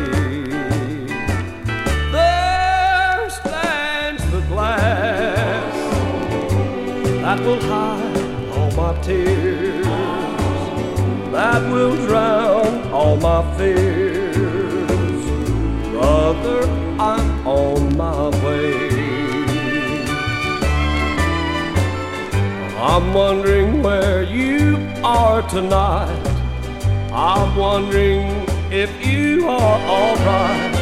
There 2.12 3.30
stands 3.30 4.22
the 4.30 4.40
glass 4.48 5.74
that 7.22 7.40
will 7.40 7.60
hide 7.60 8.50
all 8.56 8.70
my 8.72 9.00
tears 9.02 9.90
that 11.32 11.62
will 11.70 11.94
drown 12.06 12.92
all 12.92 13.16
my 13.16 13.56
fears. 13.56 15.24
Brother, 15.92 16.64
I'm 16.98 17.46
on 17.46 17.96
my 17.96 18.28
way. 18.44 18.89
I'm 22.82 23.12
wondering 23.12 23.82
where 23.82 24.22
you 24.22 24.78
are 25.04 25.42
tonight. 25.50 26.26
I'm 27.12 27.54
wondering 27.54 28.26
if 28.72 28.90
you 29.06 29.46
are 29.46 29.78
alright. 29.96 30.74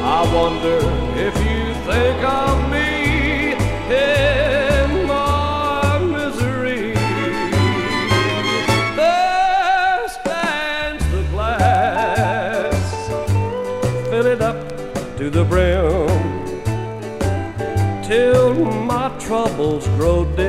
I 0.00 0.22
wonder 0.32 0.78
if 1.18 1.36
you 1.38 1.74
think 1.90 2.22
of 2.22 2.70
me 2.70 3.52
in 3.92 5.06
my 5.08 5.98
misery. 5.98 6.94
Glass, 8.94 10.16
fill 14.08 14.26
it 14.26 14.40
up 14.40 14.56
to 15.16 15.30
the 15.30 15.44
brim, 15.44 16.06
till 18.04 18.54
my 18.84 19.08
troubles 19.18 19.88
grow 19.98 20.24
dim. 20.36 20.47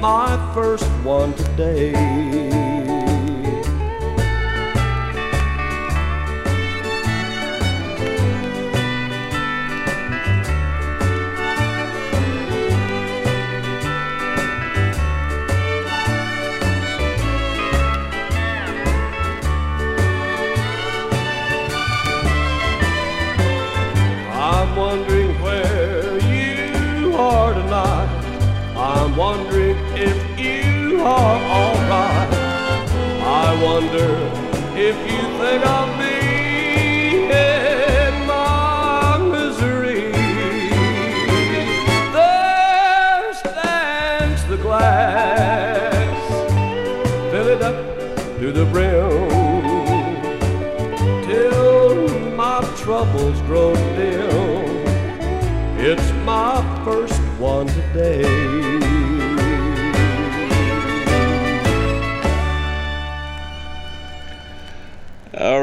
My 0.00 0.52
first 0.54 0.84
one 1.02 1.34
today. 1.34 2.37
Wonder 33.78 34.10
if 34.76 34.96
you 35.08 35.22
think 35.38 35.64
of 35.64 35.97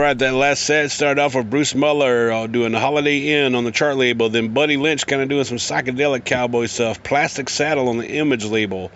right, 0.06 0.18
that 0.20 0.34
last 0.34 0.62
set 0.62 0.91
started 0.91 1.20
off 1.20 1.34
with 1.34 1.49
Bruce 1.49 1.74
Muller 1.74 2.32
uh, 2.32 2.47
doing 2.47 2.72
the 2.72 2.80
Holiday 2.80 3.43
Inn 3.43 3.56
on 3.56 3.64
the 3.64 3.72
chart 3.72 3.97
label, 3.97 4.30
then 4.30 4.53
Buddy 4.53 4.78
Lynch 4.78 5.08
kind 5.08 5.22
of 5.22 5.30
doing 5.30 5.45
some 5.45 5.58
psychedelic 5.58 6.24
cowboy 6.24 6.68
stuff, 6.68 7.01
Plastic 7.01 7.49
Saddle 7.49 7.89
on 7.89 7.97
the 7.97 8.08
Image 8.08 8.45
label. 8.45 8.91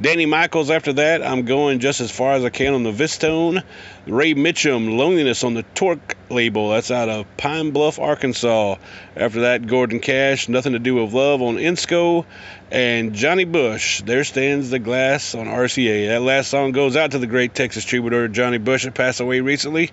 Danny 0.00 0.24
Michaels 0.24 0.70
after 0.70 0.92
that, 0.92 1.20
I'm 1.20 1.46
going 1.46 1.80
just 1.80 2.00
as 2.00 2.12
far 2.12 2.34
as 2.34 2.44
I 2.44 2.50
can 2.50 2.74
on 2.74 2.84
the 2.84 2.92
Vistone. 2.92 3.64
Ray 4.06 4.34
Mitcham, 4.34 4.96
Loneliness 4.96 5.42
on 5.42 5.54
the 5.54 5.64
Tork 5.64 6.16
label, 6.32 6.70
that's 6.70 6.90
out 6.90 7.08
of 7.08 7.36
Pine 7.36 7.70
Bluff, 7.70 7.98
Arkansas. 7.98 8.76
After 9.16 9.42
that, 9.42 9.66
Gordon 9.66 10.00
Cash, 10.00 10.48
Nothing 10.48 10.72
to 10.72 10.78
Do 10.78 10.96
with 10.96 11.12
Love 11.12 11.42
on 11.42 11.56
Insco. 11.56 12.24
And 12.70 13.14
Johnny 13.14 13.44
Bush, 13.44 14.02
There 14.02 14.24
Stands 14.24 14.70
the 14.70 14.78
Glass 14.78 15.34
on 15.34 15.46
RCA. 15.46 16.08
That 16.08 16.22
last 16.22 16.50
song 16.50 16.72
goes 16.72 16.96
out 16.96 17.10
to 17.10 17.18
the 17.18 17.26
great 17.26 17.54
Texas 17.54 17.84
troubadour 17.84 18.28
Johnny 18.28 18.58
Bush 18.58 18.84
that 18.84 18.94
passed 18.94 19.20
away 19.20 19.40
recently. 19.40 19.90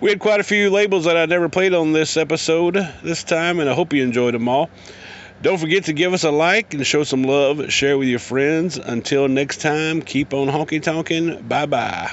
We 0.00 0.10
had 0.10 0.20
quite 0.20 0.40
a 0.40 0.44
few 0.44 0.70
labels 0.70 1.06
that 1.06 1.16
I 1.16 1.26
never 1.26 1.48
played 1.48 1.74
on 1.74 1.92
this 1.92 2.16
episode 2.16 2.74
this 3.02 3.24
time, 3.24 3.58
and 3.58 3.68
I 3.68 3.74
hope 3.74 3.92
you 3.92 4.02
enjoyed 4.02 4.34
them 4.34 4.48
all. 4.48 4.70
Don't 5.42 5.58
forget 5.58 5.84
to 5.84 5.94
give 5.94 6.12
us 6.12 6.24
a 6.24 6.30
like 6.30 6.74
and 6.74 6.86
show 6.86 7.02
some 7.02 7.22
love. 7.22 7.72
Share 7.72 7.96
with 7.96 8.08
your 8.08 8.18
friends. 8.18 8.76
Until 8.76 9.26
next 9.26 9.62
time, 9.62 10.02
keep 10.02 10.34
on 10.34 10.48
honky 10.48 10.82
tonkin'. 10.82 11.42
Bye 11.48 11.66
bye. 11.66 12.10